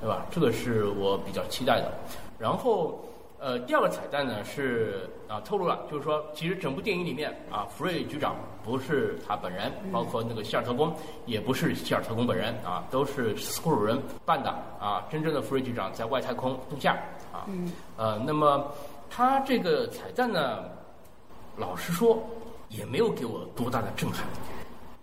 [0.00, 0.24] 对吧？
[0.30, 1.92] 这个是我比较期待的。
[2.38, 3.00] 然后。
[3.38, 8.34] 呃，第二个彩蛋呢是啊透露了，就是说其实整部电影里面啊，福瑞局长
[8.64, 10.90] 不是他本人，包括那个希尔特工
[11.26, 14.48] 也不是希尔特工本人啊，都是斯库鲁人扮的
[14.80, 15.04] 啊。
[15.10, 16.96] 真正的福瑞局长在外太空度假
[17.30, 17.44] 啊。
[17.98, 18.72] 呃，那么
[19.10, 20.64] 他这个彩蛋呢，
[21.58, 22.18] 老实说
[22.70, 24.24] 也没有给我多大的震撼。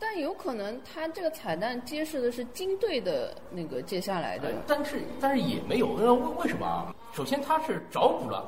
[0.05, 6.11] 但有可能他这个彩蛋揭示的是金队的那个接下来的，但是但是也没有，为
[6.43, 6.93] 为什么啊？
[7.13, 8.45] 首先他是找补了，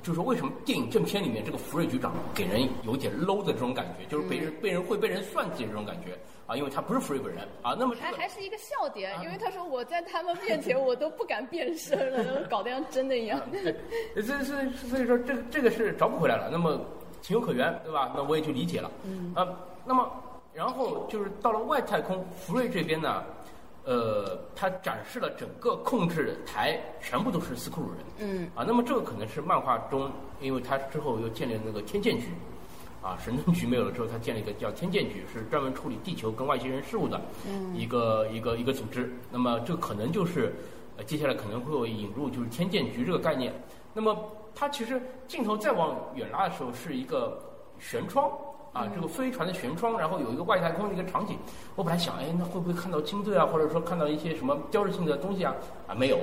[0.00, 7.74] 就是为什么电影正片里面这个福瑞局长给人有点 low 的这种感觉，就是被人被人会被人算计的这种感觉啊，因为他不是福瑞本人啊。
[7.76, 13.40] 那么还还是一个笑点，因为他说我在他们面前我都不敢变身了， 搞得像真的一样。
[13.50, 16.80] 对，所以所以所以说这个这个是找补回来了，那么
[17.20, 18.12] 情有可原，对吧？
[18.14, 18.88] 那我也就理解了。
[19.02, 19.48] 嗯啊，
[19.84, 20.08] 那么。
[20.54, 23.24] 然后就是到了外太空，福瑞这边呢，
[23.84, 27.98] 呃，他展示了整个控制台全部都是斯库鲁人。
[28.18, 28.50] 嗯。
[28.54, 32.26] 啊，那么这个可能是漫画中，因为他之后又建立了那个天剑局，
[33.00, 37.20] 啊，神盾局没有了之后，他建了一个叫天剑局，是专门处理地球跟外星人事务的
[37.74, 39.10] 一个一个一个组织。
[39.30, 40.54] 那么这可能就是，
[40.98, 43.52] 呃，接下来可能会引入就是天剑局这个概念。
[43.94, 44.14] 那么
[44.54, 47.40] 它其实镜头再往远拉的时候是一个
[47.78, 48.30] 悬窗。
[48.72, 51.38] 啊，这个飞船的舷窗，然后有一个外太空的一个场景。
[51.76, 55.54] 我本来想，哎，那会不会看到军队啊，或者说看到一些什么标志性的东西啊？
[55.86, 56.18] 啊，没有，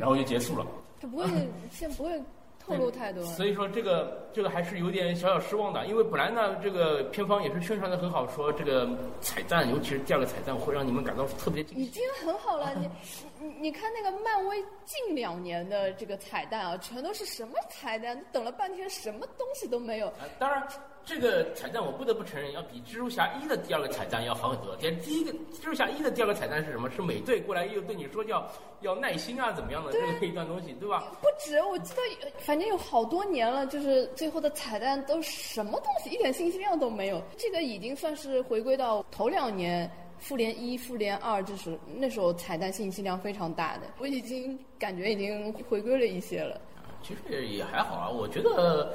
[0.00, 0.66] 然后就结束了。
[0.98, 1.26] 这不会，
[1.70, 2.18] 先不会
[2.64, 3.22] 透露太多。
[3.24, 8.88] 所以说，这个这个还是有点小小失望的，因为本来呢，这个片方也是宣传的很好，说这个
[9.20, 11.84] 彩蛋，尤其是第二个彩蛋，会让你们感到特别惊喜。
[11.84, 12.88] 已经很好了，你
[13.38, 18.18] 你你看那个漫威近两年的这个彩蛋啊，全都是什么彩蛋？
[18.32, 20.10] 等了半天，什么东西都没有。
[20.38, 20.66] 当然。
[21.04, 24.76] 这个彩蛋我不得不承认，要比蜘蛛侠一的第二个彩蛋要好很多。
[24.76, 26.88] 第第一个蜘蛛侠一的第二个彩蛋是什么？
[26.90, 28.48] 是美队过来又对你说叫
[28.82, 31.12] 要耐心啊，怎么样的这个一段东西，对吧？
[31.20, 37.20] 不止，我记得反正有好多年了，就是最后的彩蛋都什么东西，一点信息量都没有。
[37.36, 43.82] 这个已经算是回归到头两年复联一、复联二，就是那时候彩蛋信息量非常大的。
[43.98, 46.60] 我已经感觉已经回归了一些了。
[47.02, 48.94] 其实也还好啊，我觉得。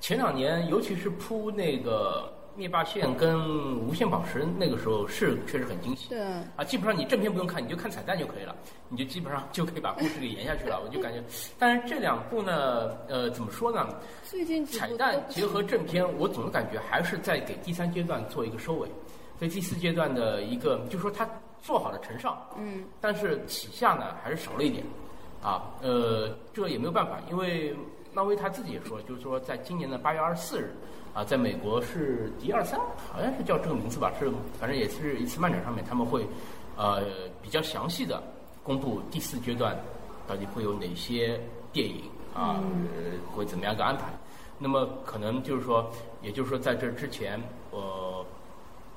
[0.00, 6.08] 前两年，尤其是铺那个灭霸线跟无限宝石，那个时候是确实很惊喜。
[6.10, 6.20] 对。
[6.56, 8.54] 啊，基本上你正片不用看，你就看彩蛋就可以了，
[8.88, 10.80] 你就基本上就可以把故事给延下去了。
[10.84, 11.22] 我就感觉，
[11.58, 13.86] 但是这两部呢，呃，怎么说呢？
[14.22, 18.88] 最近彩蛋结合正片，我总感觉还是在给第三阶段做一个收尾，
[19.38, 21.28] 所以第四阶段的一个，就是说它
[21.60, 24.84] 做好了承上，嗯，但是起下呢还是少了一点，
[25.42, 27.74] 啊，呃，这也没有办法，因为。
[28.16, 30.74] 漫威他自己也说，就是说，在今年的八月二十四日，
[31.12, 32.80] 啊，在美国是迪二三，
[33.12, 36.26] 好像是叫这个名字吧，是反正也是一次漫展上面，他们会，
[36.78, 37.02] 呃，
[37.42, 38.22] 比较详细的
[38.62, 39.78] 公布第四阶段
[40.26, 41.38] 到底会有哪些
[41.74, 42.04] 电影
[42.34, 42.58] 啊，
[43.34, 44.04] 会怎么样一个安排。
[44.58, 45.86] 那么可能就是说，
[46.22, 47.38] 也就是说，在这之前，
[47.70, 48.24] 呃，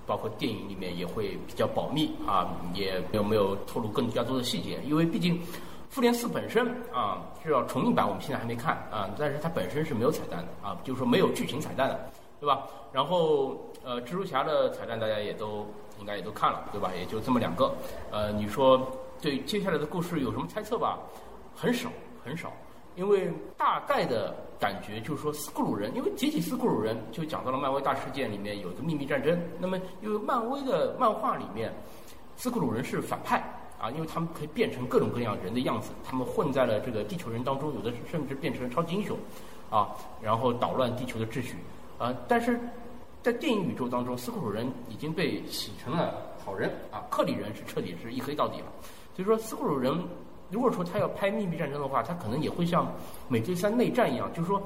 [0.08, 5.42] 包括电影里面也会比较保密啊，也有没有透露更加多的细节，因为毕竟。
[5.90, 12.00] 复联四本身啊是要重映版，我们现在还没看啊，但是它本身是没有彩蛋的啊，就是说没有剧情彩蛋的，
[12.40, 12.68] 对吧？
[12.94, 15.66] 然后呃，蜘蛛侠的彩蛋大家也都
[16.00, 16.92] 应该也都看了，对吧？
[16.96, 17.74] 也就这么两个，
[18.12, 18.88] 呃，你说
[19.20, 21.00] 对接下来的故事有什么猜测吧？
[21.56, 21.90] 很少
[22.24, 22.54] 很少，
[22.96, 31.74] 因为大概的感觉就是说斯库鲁人，因为提起斯库鲁人就讲到了漫威大事件里面有一个秘密战争，那么因为漫威的漫画里面
[32.36, 33.44] 斯库鲁人是反派。
[33.80, 39.18] 啊，因为他们可以变成各种各样人的样子，他们混在了这个地球人当中，有的甚至变成了超级英雄，
[39.70, 41.56] 啊，然后捣乱地球的秩序，
[41.98, 42.60] 啊，但是
[43.24, 46.14] 在电影宇宙当中，斯库鲁人已经被洗成了
[46.44, 48.66] 好人，啊，克里人是彻底是一黑到底了，
[49.16, 49.98] 所以说斯库鲁人
[50.50, 52.92] 如果说他要拍秘密战争的话，他可能也会像
[53.28, 54.62] 美队三内战一样，就是说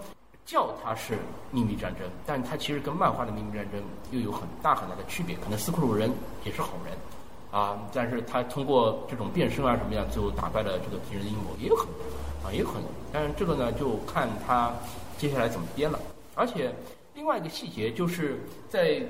[0.46, 1.18] 叫他是
[1.52, 6.12] 秘密战争，但他其实跟漫画的秘密战争又有很大很大的区别，可能斯库鲁人
[6.46, 6.98] 也是好人。
[7.54, 12.84] 啊，但是他通过这种变身啊什么样，最后打败了这个敌人的阴谋，也有可能，啊，也有可能。
[13.12, 14.74] 但是这个呢，就看他
[15.20, 16.00] 接下来怎么编了。
[16.34, 16.74] 而且
[17.14, 19.04] 另外一个细节就是在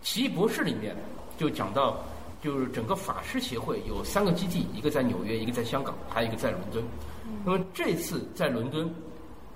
[0.00, 0.96] 奇异博士里面
[1.36, 1.98] 就讲到，
[2.42, 6.82] 就是整个法师协会有三个基地，一个在纽约，一个在香港，还有一个在伦敦。
[7.44, 8.90] 那么这次在伦敦，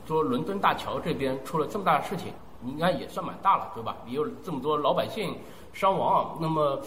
[0.06, 2.26] 说伦敦大桥这边出了这么大的事情，
[2.66, 3.96] 应该也算蛮大了，对吧？
[4.06, 5.34] 也有这么多老百姓。
[5.72, 6.80] 伤亡，那么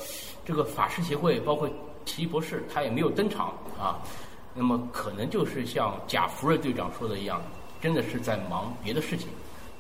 [0.46, 1.70] 这个法师协会包括
[2.06, 4.00] 奇异博士他也没有登场啊，
[4.54, 7.42] 那么可能就是像贾福瑞队长说的一样，
[7.82, 9.30] 真的是在忙别的事情。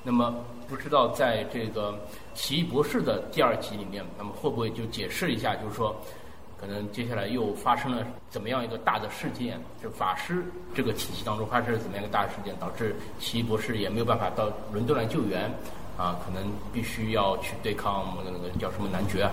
[0.03, 0.35] 那么
[0.67, 1.97] 不知道在这个
[2.33, 5.95] 奇异博士的第二集里面，那么会不会就解释一下，就是说，
[6.59, 9.57] 可能接下来又发生了怎么样一个大的事件？
[9.81, 10.43] 就法师
[10.73, 15.49] 这个体系当中发生了怎么样一个大事件，导致奇异博士也没有办法到伦敦来救援，
[15.97, 19.31] 啊，可能必须要去对抗那个那个叫什么男爵啊，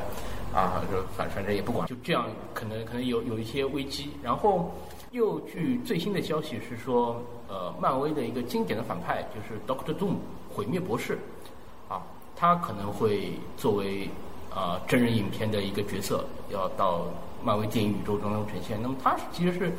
[0.54, 4.10] 啊，这反反正也不管，就这样，可能可能有有一些危机。
[4.22, 4.74] 然后
[5.12, 10.16] 又据最新的消息是说，呃，漫威的一个经典的反派就是 Doctor Doom。
[10.52, 11.16] 毁灭博士，
[11.88, 12.02] 啊，
[12.34, 14.10] 他可能会作为
[14.52, 17.04] 啊真人影片的一个角色，要到
[17.40, 18.76] 漫威电影宇宙当中呈现。
[18.82, 19.72] 那么他其实是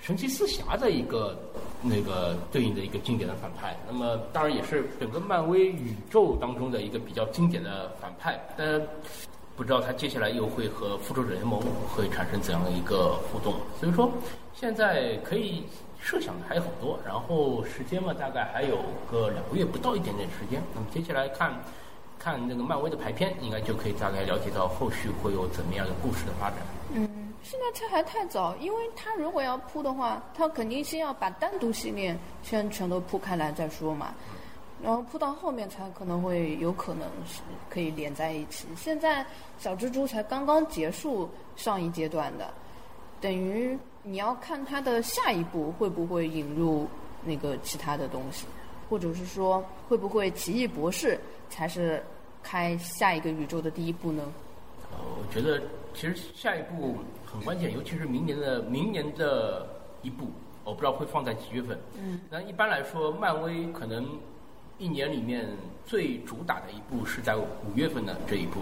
[0.00, 1.36] 神奇四侠的一个
[1.82, 3.76] 那个对应的一个经典的反派。
[3.86, 8.40] 那么当然也是整个漫威宇宙当中的一个比较经典的反派。
[8.56, 8.80] 但
[9.56, 11.60] 不知道他接下来又会和复仇者联盟
[11.94, 13.54] 会产生怎样的一个互动。
[13.78, 14.10] 所以说，
[14.54, 15.64] 现在可以。
[16.00, 18.78] 设想的还有很多，然后时间嘛，大概还有
[19.10, 20.62] 个两个月不到一点点时间。
[20.72, 21.52] 那么接下来看，
[22.20, 26.58] 看那个漫威的排片，应该就可以大概了解到后续会有怎么样的故事的发展。
[26.94, 34.14] 嗯，现在这还太早，因为他如果要铺的话，他肯定先要把单独系列先全都铺开来再说嘛，
[34.82, 38.66] 然后铺到后面才可能会有可能是可以连在一起。
[38.76, 39.24] 现在
[39.58, 42.52] 小蜘蛛才刚刚结束上一阶段的，
[43.20, 43.78] 等于。
[44.04, 46.88] 你要看他的下一步会不会引入
[47.24, 48.46] 那个其他的东西，
[48.88, 51.18] 或者是说会不会奇异博士
[51.50, 52.02] 才是
[52.42, 54.32] 开下一个宇宙的第一步呢？
[54.92, 55.60] 我觉得
[55.92, 56.96] 其实下一步
[57.30, 59.66] 很关键，尤其是明年的明年的
[60.02, 60.30] 一部，
[60.64, 61.78] 我不知道会放在几月份。
[61.98, 62.20] 嗯。
[62.30, 64.06] 那一般来说，漫威可能
[64.78, 65.46] 一年里面
[65.86, 68.60] 最主打的一部是在五月份的这一部，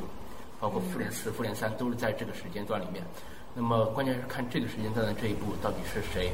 [0.59, 3.05] 包括复联四、复联三都是在这个时间段里面。
[3.55, 6.31] 那么关键是看这个时间段的这一部到底是谁，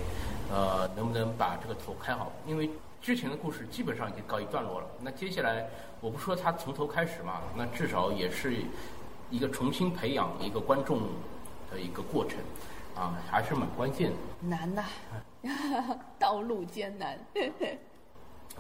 [0.51, 2.33] 呃，能不能把这个头开好？
[2.47, 2.69] 因为
[3.01, 4.87] 之前的故事基本上已经告一段落了。
[5.01, 5.69] 那接下来
[6.01, 8.55] 我不说他从头开始嘛，那至少也是
[9.31, 11.01] 一个重新培养一个观众
[11.73, 12.39] 的一个过程，
[12.95, 14.17] 啊，还是蛮关键的。
[14.41, 14.85] 难呐，
[16.19, 17.19] 道路艰难。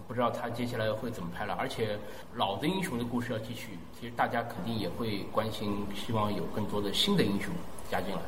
[0.09, 1.99] 不知道他接下来会怎么拍了，而且
[2.35, 7.53] 老的英雄的故事要继续，其实大家肯定也会关心，希望有更多的新的英雄
[7.91, 8.23] 加进来。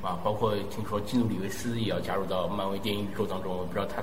[0.00, 4.02] 啊，包括听说基努里维斯也要加入到漫威电影宇宙当中，我不知道他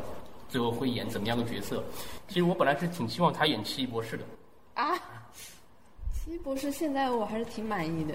[0.49, 1.81] 最后会演怎么样的角色。
[2.27, 4.23] 其实我本来是挺希望他演奇异博士的。
[4.73, 4.93] 啊，
[6.11, 8.13] 奇异博士现在我还是挺满意的。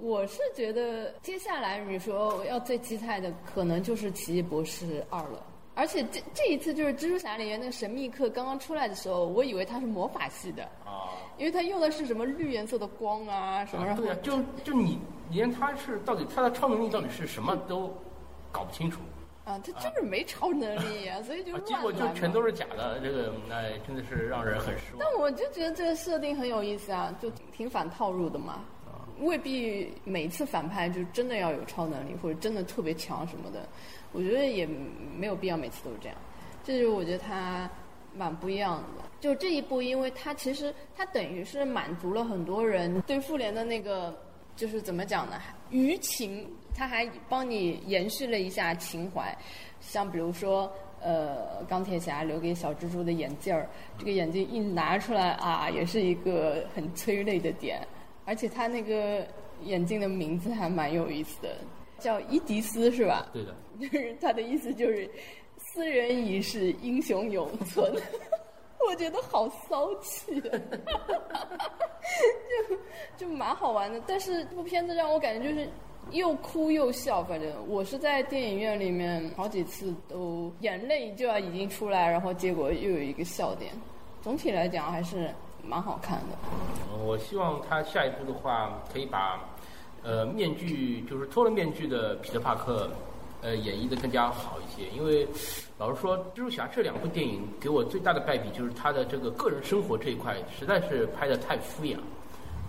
[0.00, 5.44] 我是觉得接下来你说要最期待的，可能就是奇异博士二了。
[5.74, 10.64] 而且这这一次就是蜘蛛侠里面那个神秘客刚刚出来的时候，我以为他是魔法系的。
[10.84, 11.14] 啊。
[11.36, 13.94] 因为他用的是什么绿颜色的光啊什么？
[13.96, 14.98] 对啊，就就你
[15.30, 17.92] 连他是到底他的超能力到底是什么都
[18.50, 19.00] 搞不清楚。
[19.44, 24.98] 啊，他就是没超能力啊， 所以就结果就全都是假的，这个哎真的是让人很失望。
[24.98, 28.64] 但我就觉得这个设定很有意思啊，就挺反套路的嘛。
[29.20, 33.68] 未必每次反派就真的要有超能力或者真的特别强什么的，
[34.12, 34.66] 我觉得也
[35.16, 36.16] 没有必要每次都是这样。
[36.64, 37.70] 这就是我觉得他
[38.14, 39.04] 蛮不一样的。
[39.20, 44.16] 就这一部，因为它其实它等于是满足了很多人对复联的那个，
[44.54, 45.40] 就是怎么讲呢？
[45.70, 49.36] 余情，它还帮你延续了一下情怀。
[49.80, 57.80] 像比如说，呃，钢铁侠留给小蜘蛛的眼镜儿，这个眼镜一拿出来啊，也是一个很催泪的点。
[58.28, 59.26] 而且他那个
[59.62, 61.56] 眼镜的名字还蛮有意思的，
[61.98, 63.26] 叫伊迪丝，是吧？
[63.32, 63.56] 对的。
[63.80, 65.10] 就是他的意思就是，
[65.56, 67.90] 斯人已逝，英雄永存。
[68.86, 70.38] 我觉得好骚气，
[73.16, 73.98] 就就蛮好玩的。
[74.06, 75.66] 但是这部片子让我感觉就是
[76.10, 83.72] 又哭又笑，反正我是在电影院里面好几次都眼泪就要已经出来，然后结果又有一个笑点。
[84.20, 85.30] 总体来讲还是
[85.62, 86.36] 蛮好看的。
[87.04, 89.40] 我希望他下一步的话可以把
[90.02, 92.90] 呃面具就是脱了面具的彼得帕克。
[93.40, 95.24] 呃，演绎的更加好一些，因为
[95.78, 102.02] 老实说，蜘蛛侠这两部电影给我最大的败笔就是他的这个个人生活这一块实在是拍的太敷衍了，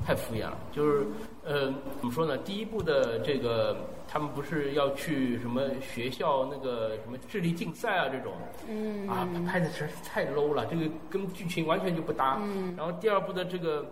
[0.06, 0.56] 太敷衍了。
[0.72, 1.08] 就是
[1.44, 2.38] 呃，怎么说呢？
[2.38, 3.78] 第一部的这个
[4.12, 8.34] 他们不是要去什么学校那个什么智力竞赛啊这种，
[8.68, 12.40] 嗯，啊，拍的实在是太 low 了，这个跟剧情完全就不搭。
[12.42, 12.74] 嗯。
[12.76, 13.86] 然后第二部的这个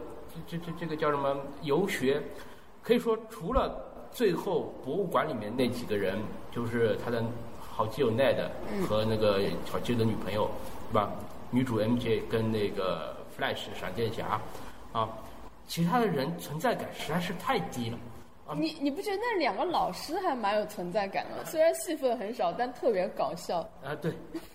[0.48, 2.22] 这这这个叫什么游学，
[2.82, 3.84] 可以说除了。
[4.10, 6.18] 最后，博物馆里面那几个人，
[6.50, 7.24] 就是他的
[7.60, 8.38] 好基友 Ned
[8.88, 10.50] 和那个好基友的女朋友，
[10.90, 11.12] 对吧？
[11.52, 14.42] 女主 MJ 跟那个 Flash 闪电侠，
[14.94, 15.10] 啊，
[15.68, 17.98] 其他的人存在感实在是太低了，
[18.56, 21.44] 你你不觉得那两个老师还蛮有存在感的？
[21.46, 23.60] 虽然戏份很少，但特别搞笑。
[23.84, 24.12] 啊，对，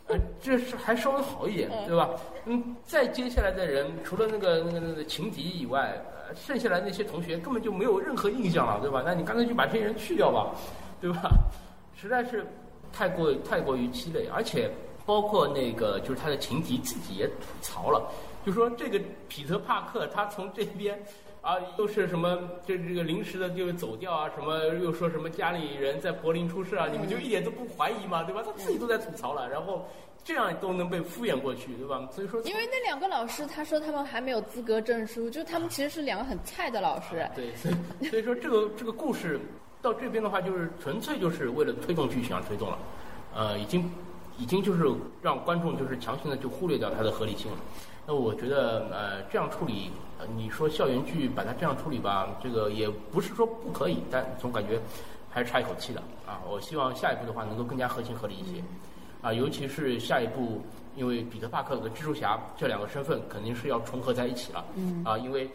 [0.07, 2.09] 呃，这是还稍微好一点，对吧？
[2.47, 9.03] 嗯，再接下来的人，除了那个那个那个情敌以外，呃，剩下来那些同学根本就没有任何印象了，对吧？
[9.05, 10.55] 那你干脆就把这些人去掉吧，
[11.01, 11.31] 对吧？
[11.95, 12.47] 实在是
[12.93, 14.71] 太过太过于鸡肋，而且
[15.05, 18.11] 包括那个就是他的情敌自己也吐槽了，
[18.47, 20.99] 就说这个彼得帕克他从这边。
[21.43, 22.39] 啊，又是什么？
[22.65, 26.87] 这这个临时的就走掉啊，什么又说什么家里人在柏林出事啊？
[26.91, 28.23] 你们就一点都不怀疑吗？
[28.23, 28.43] 对吧？
[28.47, 29.85] 他自己都在吐槽了，然后
[30.23, 32.09] 这样都能被敷衍过去，对吧？
[32.13, 37.29] 所以说，因为那两个老师他说他们还没有资格证书，就他们其实是两个很菜的老师。
[37.35, 39.41] 对，所以所以说这个这个故事
[39.83, 42.79] 到这边的话，就是纯粹就是为了推动剧情而推动了，
[43.35, 43.91] 呃，已经
[44.39, 44.85] 已经就是
[45.21, 47.59] 让观众就是强行的就忽略掉它的合理性了。
[48.05, 49.91] 那我觉得，呃，这样处理，
[50.37, 54.81] 你说校园剧把它这样处理吧，这个也不是说不可以，但总感觉
[55.31, 56.43] 还是差一口气的啊。
[56.51, 58.61] 我希望下一步的话能够更加合情合理一些，
[59.23, 60.61] 啊，尤其是下一步，
[60.97, 64.65] 因为彼得·帕克和蜘蛛侠这两个身份肯定是要重合在一起了，
[65.05, 65.49] 啊，因为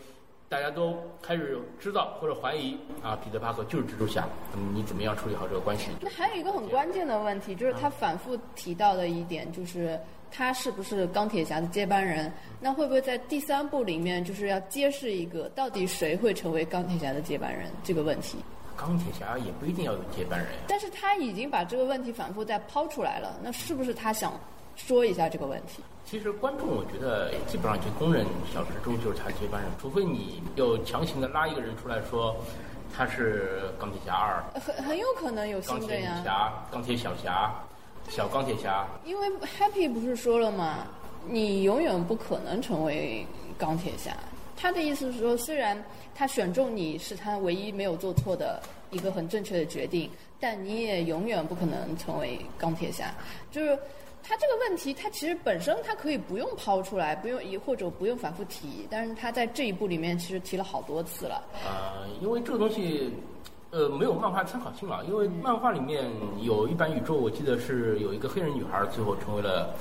[0.48, 4.26] 大家都开始知道或者怀疑啊，彼得·帕克就是蜘蛛侠，
[4.56, 5.90] 嗯，你怎么样处理好这个关系？
[6.00, 10.00] 那还有一个很关键的问题，就是他反复提到的一点就是。
[10.32, 12.32] 他是不是钢铁侠的接班人？
[12.60, 18.38] 那会不会在第三部里面就是要揭示一个到底谁会成为钢铁侠的接班人这个问题？
[18.76, 20.50] 钢铁侠也不一定要有接班人。
[20.68, 24.40] 但是他已经把这个问题反复在抛出来了，那是不是他想
[24.76, 25.84] 说一下这个问题？
[26.06, 32.36] 其实观众我觉得基本上就公认小蜘蛛就是他接班人，除非你又强行的拉一个人出来说
[32.96, 36.12] 他是钢铁侠二，很很有可能有新的呀。
[36.14, 37.54] 钢铁侠、钢铁小侠。
[38.10, 39.28] 小钢铁侠，因为
[39.60, 40.88] Happy 不是说了吗？
[41.30, 43.26] 你永远不可能成为
[43.58, 44.16] 钢铁侠。
[44.56, 45.82] 他的意思是说，虽然
[46.16, 53.14] 他选中你是他唯一没有做错的一个很正确的决定，但你也永远不可能成为钢铁侠。
[53.52, 53.78] 就是
[54.24, 61.44] 他这个问题，他其实本身他可以不用抛出来，不用或者不用反复提，但是他在这一步里面其实提了好多次了。
[61.64, 63.12] 啊，因为这个东西。
[63.70, 66.10] 呃，没有漫画参考性了，因为漫画里面
[66.42, 69.74] 有一版宇宙，我记得是有一个黑人女孩，最后成为了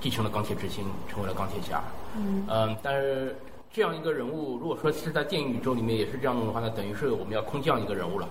[0.00, 1.84] 继承了钢铁之心，成为了钢铁侠。
[2.16, 2.46] 嗯。
[2.48, 3.36] 嗯，但是
[3.70, 8.26] 这样一个人物，如果说是在电影宇宙里面也是这样弄的话，那等于是我们要空降一个人物了，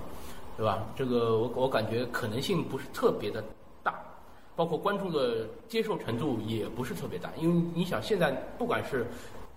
[0.58, 0.84] 对吧？
[0.96, 3.44] 这个我我感觉可能性不是特别的
[3.84, 4.00] 大，
[4.56, 9.06] 包括观众的接受程度也不是特别大，因为你想现在不管是。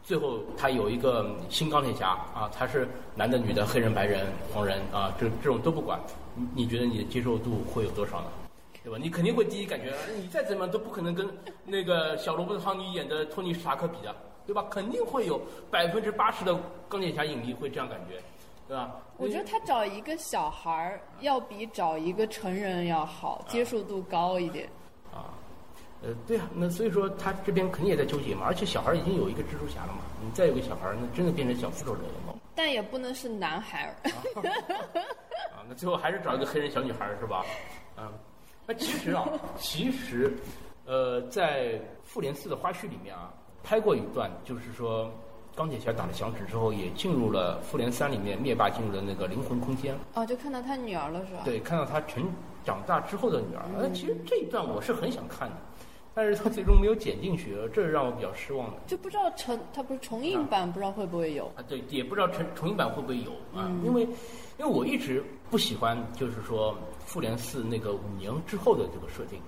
[0.07, 2.87] 最后，他有一个新钢铁侠啊，他是
[3.17, 6.01] 男的、女的、黑人、白人、黄人啊，这这种都不管，
[6.37, 8.27] 你你觉得你的接受度会有多少呢？
[8.85, 8.97] 对吧？
[9.03, 11.29] 你肯定会第一感觉，你再怎么都不可能跟
[11.65, 14.15] 那个小罗伯特·唐尼演的托尼·史塔克比的，
[14.47, 14.65] 对吧？
[14.71, 15.41] 肯定会有
[15.73, 16.57] 百分之八十的
[16.89, 18.23] 钢铁侠影迷会这样感觉，
[18.69, 18.95] 对吧？
[19.17, 24.69] 我觉得他找一个小孩儿要比找一个成人要好，接受度高一点。
[26.03, 32.35] 呃，对啊，那所以说他这边肯定也在纠结嘛，而且小孩已经有一个蜘蛛侠了嘛，你再有个小孩，那真的变成小复仇者了嘛？
[32.55, 33.95] 但也不能是男孩。
[35.53, 37.45] 啊，那最后还是找一个黑人小女孩是吧？
[37.97, 38.13] 嗯，
[38.67, 39.27] 那其实啊，
[39.59, 40.37] 其实，
[40.85, 43.33] 呃，在复联四的花絮里面啊，
[43.65, 45.11] 拍过一段，就是说
[45.57, 49.97] 钢铁侠打了响指之后，也进入了复联三里面灭霸进入了那个灵魂空间。
[50.15, 51.41] 哦，就看到他女儿了是吧？
[51.45, 52.31] 对，看到他成
[52.65, 53.63] 长大之后的女儿。
[53.79, 55.57] 那其实这一段我是很想看的。
[56.17, 58.79] 但是他最终没有剪进去，这是让我比较失望的。
[58.87, 61.61] 就不知道重，它不是重映版，不知道会不会有啊？
[61.69, 63.71] 对，也不知道重重映版会不会有啊？
[63.85, 64.01] 因为，
[64.59, 69.39] 因为我一直不喜欢，就是说复联四那个五年之后的这个设定，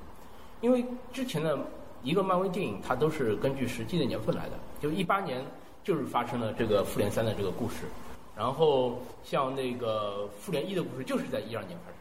[0.60, 1.58] 因为之前的
[2.02, 5.42] 一个漫威电影，它都是根据实际的年份来的，就一八年
[5.82, 7.86] 就是发生了这个复联三的这个故事，
[8.36, 11.97] 然后像那个复联一的故事就是在一二年发生。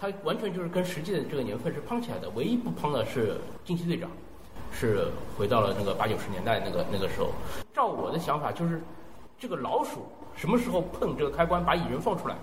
[0.00, 4.08] 它完全就是跟实际的这个年份是碰起来的，唯一不碰的是惊奇队长，
[4.70, 7.32] 是回到了那个八九十年代那个那个时候。
[7.74, 8.80] 照我的想法，就是
[9.38, 12.36] 这个老鼠什么时候碰这个开关把蚁人放出来，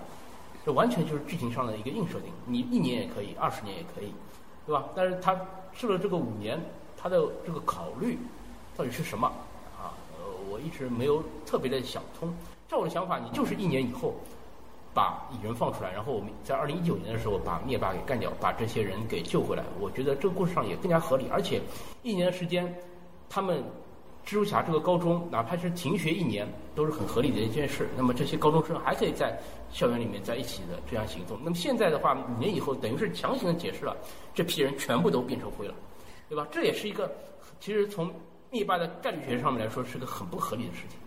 [0.66, 2.30] 这完全就是剧情上的一个硬设定。
[2.44, 4.12] 你一年也可以，二十年也可以，
[4.66, 4.84] 对吧？
[4.94, 5.34] 但是他
[5.72, 6.60] 试了这个五年，
[6.94, 8.18] 他的这个考虑
[8.76, 9.26] 到底是什么
[9.78, 9.96] 啊？
[10.18, 12.34] 呃，我一直没有特别的想通。
[12.68, 14.14] 照我的想法，你就是一年以后。
[14.96, 19.62] 把蚁人放出来，然后我们在二零一九年的时候把灭霸给干掉，把这些人给救回来。
[19.78, 21.60] 我觉得这个故事上也更加合理，而且
[22.02, 22.74] 一年的时间，
[23.28, 23.62] 他们
[24.24, 27.86] 蜘蛛侠这个高中哪怕是停学一年，都是很合理的一件事。
[27.94, 29.38] 那么这些高中生还可以在
[29.70, 31.38] 校园里面在一起的这样行动。
[31.44, 33.94] 那么现在的话，五年以后等于是强行的解释了
[34.32, 35.74] 这批人全部都变成灰了，
[36.26, 36.48] 对吧？
[36.50, 37.14] 这也是一个
[37.60, 38.10] 其实从
[38.50, 40.98] 灭霸的概率学上面来说是个很不合理的事情。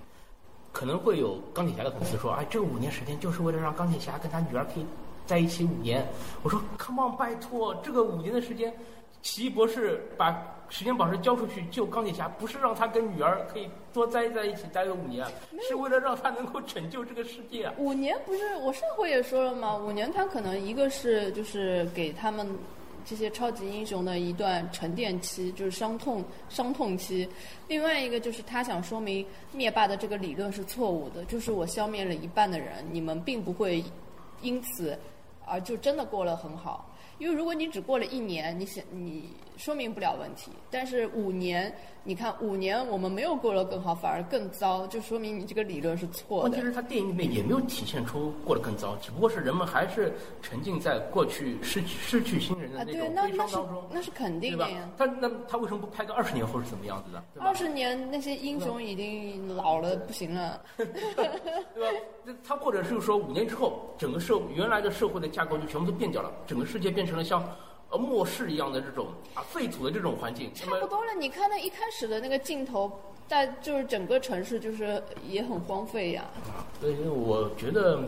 [0.80, 4.86] 可能会有钢铁侠的粉丝说，哎，这个五年时间就是为了让钢铁侠跟他女儿可以
[5.26, 6.08] 在一起五年。
[6.42, 8.74] 我说，Come on，拜托，这个五年的时间，
[9.22, 10.34] 奇异博士把
[10.70, 15.28] 时间宝石交出去救钢铁侠，不是让他跟女儿可以多待在一起待个五年，
[15.68, 17.74] 是为了让他能够拯救这个世界啊。
[17.78, 19.76] 五年不是我上回也说了吗？
[19.76, 22.48] 五年他可能一个是就是给他们。
[23.10, 27.28] 这些超级英雄的一段沉淀期，就是伤痛伤痛期；
[27.68, 33.84] 另外一个就是他想说明灭霸的这个理论是错误的，就是我消灭了一半的人，你们并不会
[34.44, 34.96] 因此
[35.44, 36.96] 而就真的过了很好。
[37.18, 41.72] 因为如果你只过了一年，你想你说明不了问题，但是五年，
[42.06, 46.50] 你看五年我们没有过得更好，反而更糟，就说明你这个理论是错的。
[46.50, 54.90] 问题是，他电影里面也没有体现出过得更糟，只不过是人们还是沉浸在过去失去失去亲人的那种悲伤当中，那是肯定的呀。
[54.98, 57.22] 他那他为什么不拍个二十年后是怎么样子的？
[57.42, 60.86] 二十年那些英雄已经老了不行了， 对
[61.84, 62.00] 吧？
[62.48, 67.44] 他或者是说五年之后，整个社原来的社会的架构就全部都变掉了，整个世界变成了像
[67.90, 70.52] 呃末世一样的这种啊废土的这种环境。
[70.54, 72.92] 差不多了，你看那一开始的那个镜头，
[73.28, 76.26] 在就是整个城市就是也很荒废呀。
[76.46, 78.02] 啊，所以我觉得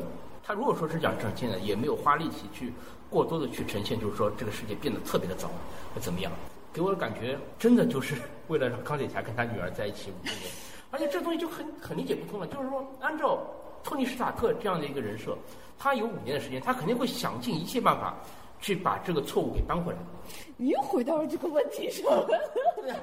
[0.44, 2.72] 他如果说是讲呈现的，也没有花力气去
[3.10, 5.48] 过多的去呈现，就是说这个世界变得特别的糟，
[5.94, 6.32] 会怎么样？
[6.74, 8.16] 给我的感觉真的就是
[8.48, 10.36] 为了让钢铁侠跟他女儿在一起五年，
[10.92, 13.40] 而且这东西就很很理解不通了，就是说按照。
[13.84, 15.36] 托尼·史塔克这样的一个人设，
[15.80, 18.16] 他有五年的时间，他肯定会想尽一切办法
[18.62, 20.00] 去把这个错误给扳回来。
[20.56, 22.04] 你又回到了这个问题上。
[22.78, 22.96] 对呀，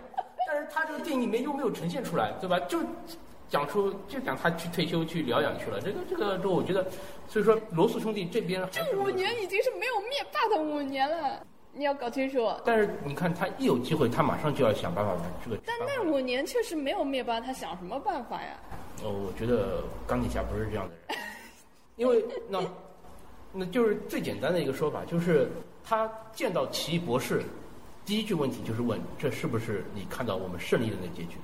[0.46, 2.58] 但是他这个电影里面又没有呈现出来，对吧？
[2.60, 2.78] 就
[3.48, 5.80] 讲出就讲他去退休去疗养去了。
[5.80, 6.86] 这个这个，这我觉得，
[7.28, 12.48] 所以说罗素兄弟这边这五年已经是没有灭霸的五年了，你要搞清楚。
[12.64, 15.58] 但是你看，他一有机会，他马上就要想办法把这个。
[15.64, 18.50] 但那五年确实没有灭霸，他想什么办法呀？
[19.02, 21.18] 哦，我觉得钢铁侠不是这样的人，
[21.96, 22.60] 因为那，
[23.58, 25.50] 那就是最简单的一个说法，就是
[25.82, 27.42] 他见到奇异博士，
[28.06, 31.36] 第一句问题就是问这是不是你看到我们胜利的那结局？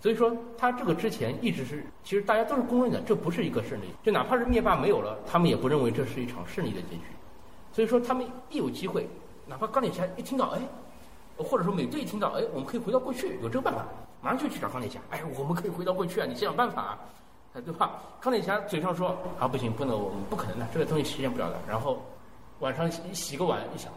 [0.00, 7.02] 所以说他这个之前一直是，其实大家都是公认的，这不是一个胜利，就哪怕是灭霸没有了，他们也不认为这是一场胜利的结局。
[7.74, 9.06] 所以说他们一有机会，
[9.46, 10.60] 哪怕钢铁侠一听到，哎，
[11.36, 13.86] 或者说美队一听到，哎，我们可以回到过去，有这个办法。
[14.22, 16.26] 马上就去找钢铁侠，哎，我们可以回到过去啊！
[16.26, 16.98] 你想想办法啊，
[17.52, 18.00] 对吧？
[18.20, 21.58] 钢铁侠嘴上说啊，不行，不能，我们不可能的，这个东西实现不了的。
[21.68, 22.00] 然后
[22.60, 23.92] 晚上洗洗个碗，一想，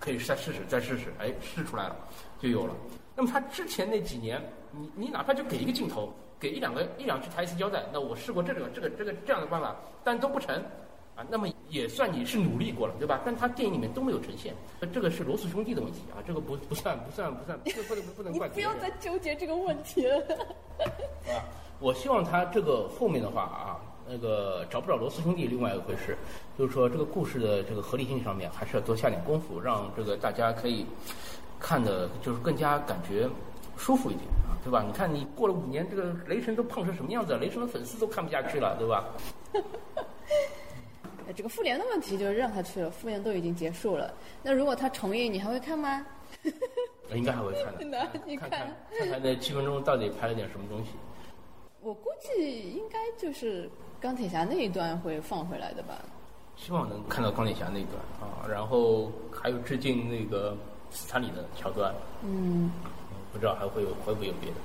[0.00, 1.96] 可以再试试，再试试，哎，试出来了，
[2.40, 2.74] 就有了。
[3.14, 4.42] 那么他之前那几年，
[4.72, 10.62] 你你哪怕就给一个镜头，给一两个一两句台词交代，那我试过这个这个这个这样的办法，但都不成。
[11.16, 13.22] 啊，那么也算你是努力过了，对吧？
[13.24, 14.54] 但他电影里面都没有呈现，
[14.92, 18.46] 这个是罗素兄弟的问题啊，这个不不算不算不算，不不能不能怪。
[18.48, 20.16] 你不要再纠结这个问题了。
[21.32, 21.40] 啊，
[21.80, 26.18] 我希望他这个后面的话啊，那个找不找罗素兄弟另外一回事，
[26.58, 30.84] 就是说这个故事的这个合理性上面还是要多下点功夫，让这个大家可以
[31.58, 33.26] 看的，就是更加感觉
[33.74, 34.84] 舒服一点啊，对吧？
[34.86, 37.34] 你看你过了五年，这个雷神都胖成什么样子？
[37.38, 39.02] 雷神的粉丝都看不下去了，对吧？
[41.32, 44.12] 这个复联的问题就是让他去了，复联都已经结束了。
[44.42, 46.06] 那如果他重映，你还会看吗？
[47.14, 48.08] 应该还会看的。
[48.26, 50.90] 你看，看看那七分钟到底拍了点什么东西。
[51.80, 53.70] 我估计应该就是
[54.00, 55.94] 钢铁侠那一段会放回来的吧。
[56.56, 60.56] 希望能看到钢铁侠那一段啊，然后还有致敬那个
[60.90, 61.94] 斯坦李的桥段。
[62.22, 62.70] 嗯。
[63.32, 64.56] 不知道还会有会不会有别的？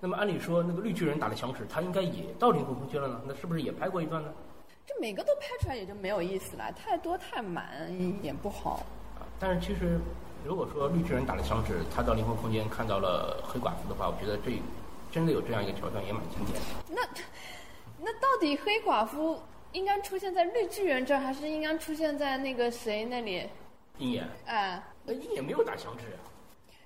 [0.00, 3.20] 那么按理说，那个绿巨人打的响指，他应该也到灵魂空间了呢？
[3.26, 4.28] 那是不是也拍过一段呢？
[4.86, 7.66] 这每个都拍出来也就没有意思了，太多太满
[8.22, 8.86] 也不好。
[9.18, 9.98] 啊，但是其实，
[10.44, 14.52] 如果说绿巨人打了响指，他到灵魂空间看到了黑寡妇的话，我觉得这
[15.10, 16.60] 真的有这样一个桥段也蛮经典的。
[16.88, 17.02] 那
[17.98, 19.42] 那到底黑寡妇
[19.72, 23.44] 应该出现在绿巨人这儿，还是应该出现在那个谁那里？
[23.98, 24.24] 鹰眼。
[24.44, 26.22] 哎，那鹰眼没有打响指啊。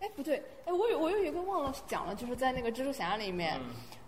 [0.01, 3.61] 哎，不对，哎，我有我有一个忘了讲了，就是在那个蜘蛛侠里面，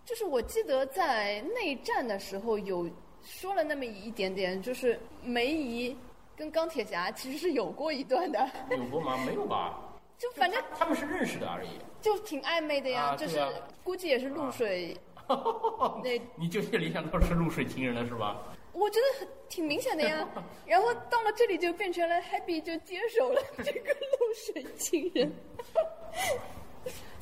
[0.06, 2.88] 就是我记得在内战的时候有。
[3.24, 5.96] 说了那么一点点，就是梅姨
[6.36, 8.48] 跟钢铁侠其实是有过一段的。
[8.70, 9.16] 有过吗？
[9.24, 9.78] 没有吧。
[10.18, 11.68] 就反正他们是认识的而已。
[12.00, 13.40] 就挺暧昧的呀，就是
[13.82, 14.96] 估计也是露水。
[15.28, 18.42] 那 你就联想到是露水情人了是吧？
[18.72, 20.26] 我觉得挺明显的呀。
[20.66, 25.32] 然后到了这里就变成了 Happy 就接手了这个露水情人。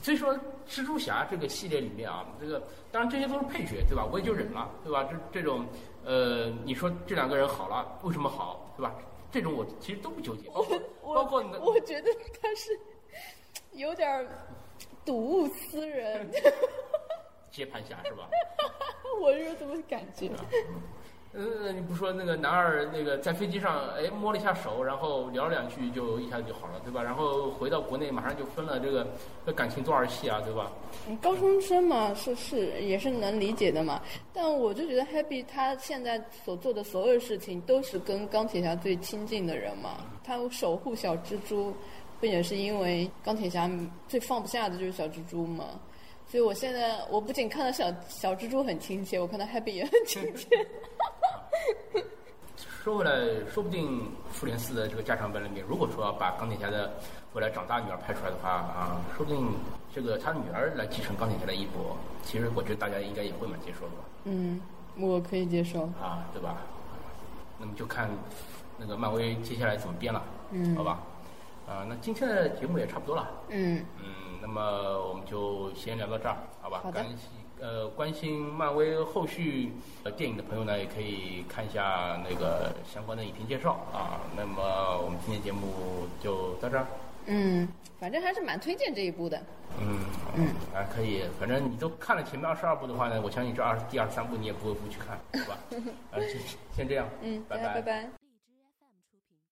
[0.02, 0.34] 所以说，
[0.66, 4.06] 蜘蛛侠这个系列里面啊，这个当然这些都是配角，对吧？
[4.10, 5.04] 我也就忍了，对吧？
[5.04, 5.66] 这这种，
[6.04, 8.94] 呃，你说这两个人好了，为什么好，对吧？
[9.32, 10.48] 这种我其实都不纠结。
[10.50, 12.10] 包括包括你的，我觉得
[12.42, 12.78] 他是
[13.72, 14.28] 有点
[15.04, 16.30] 睹物思人。
[17.50, 18.28] 接盘侠是吧？
[19.20, 20.30] 我是这么感觉。
[21.32, 27.00] 呃，你不说那个男二那个在飞机上哎摸了一下手，然后聊了两句就一下子就好了，对吧？
[27.00, 29.06] 然后回到国内马上就分了，这个
[29.46, 30.72] 这感情多少戏啊，对吧？
[31.08, 34.02] 嗯，高中生嘛，是是也是能理解的嘛。
[34.32, 39.98] 但我就觉得 Happy 他现在所做的所有事情都是跟钢铁侠最亲近的人嘛。
[40.24, 41.72] 他守护小蜘蛛，
[42.18, 43.70] 不也是因为钢铁侠
[44.08, 45.66] 最放不下的就是小蜘蛛嘛？
[46.30, 50.48] 所以我现在我不仅看到小小蜘蛛很亲切，我看到 Happy 也很亲切。
[52.84, 53.10] 说回来，
[53.52, 56.90] 说不定复联四的这个加长版里面，如果说要把钢铁侠的
[57.34, 59.52] 未来长大女儿拍出来的话啊，说不定
[59.92, 64.04] 这个他女儿来继承钢铁侠的衣钵，其实我觉得大家应该也会蛮接受的吧。
[64.24, 64.60] 嗯，
[64.98, 65.82] 我可以接受。
[66.00, 66.58] 啊，对吧？
[67.58, 68.08] 那么就看
[68.78, 71.00] 那个漫威接下来怎么编了，嗯好吧？
[71.68, 74.62] 啊，那今天的节目也差不多了，嗯，嗯，那么
[75.08, 76.80] 我们就先聊到这儿，好吧？
[76.82, 77.06] 好的关
[77.60, 79.70] 呃关心漫威后续
[80.02, 84.20] 呃电影的朋友呢，也可以看一下那个相关的影评介绍啊。
[84.36, 85.68] 那么我们今天节目
[86.22, 86.86] 就到这儿，
[87.26, 87.68] 嗯，
[87.98, 89.38] 反正还是蛮推荐这一部的。
[89.78, 90.00] 嗯
[90.36, 95.58] 嗯啊可以，反正你都看了前面二十二部的话呢，我相信这二第二十三部你也不会不去看，好吧？
[96.10, 96.40] 啊，先
[96.74, 98.19] 先这样，嗯，拜拜拜拜。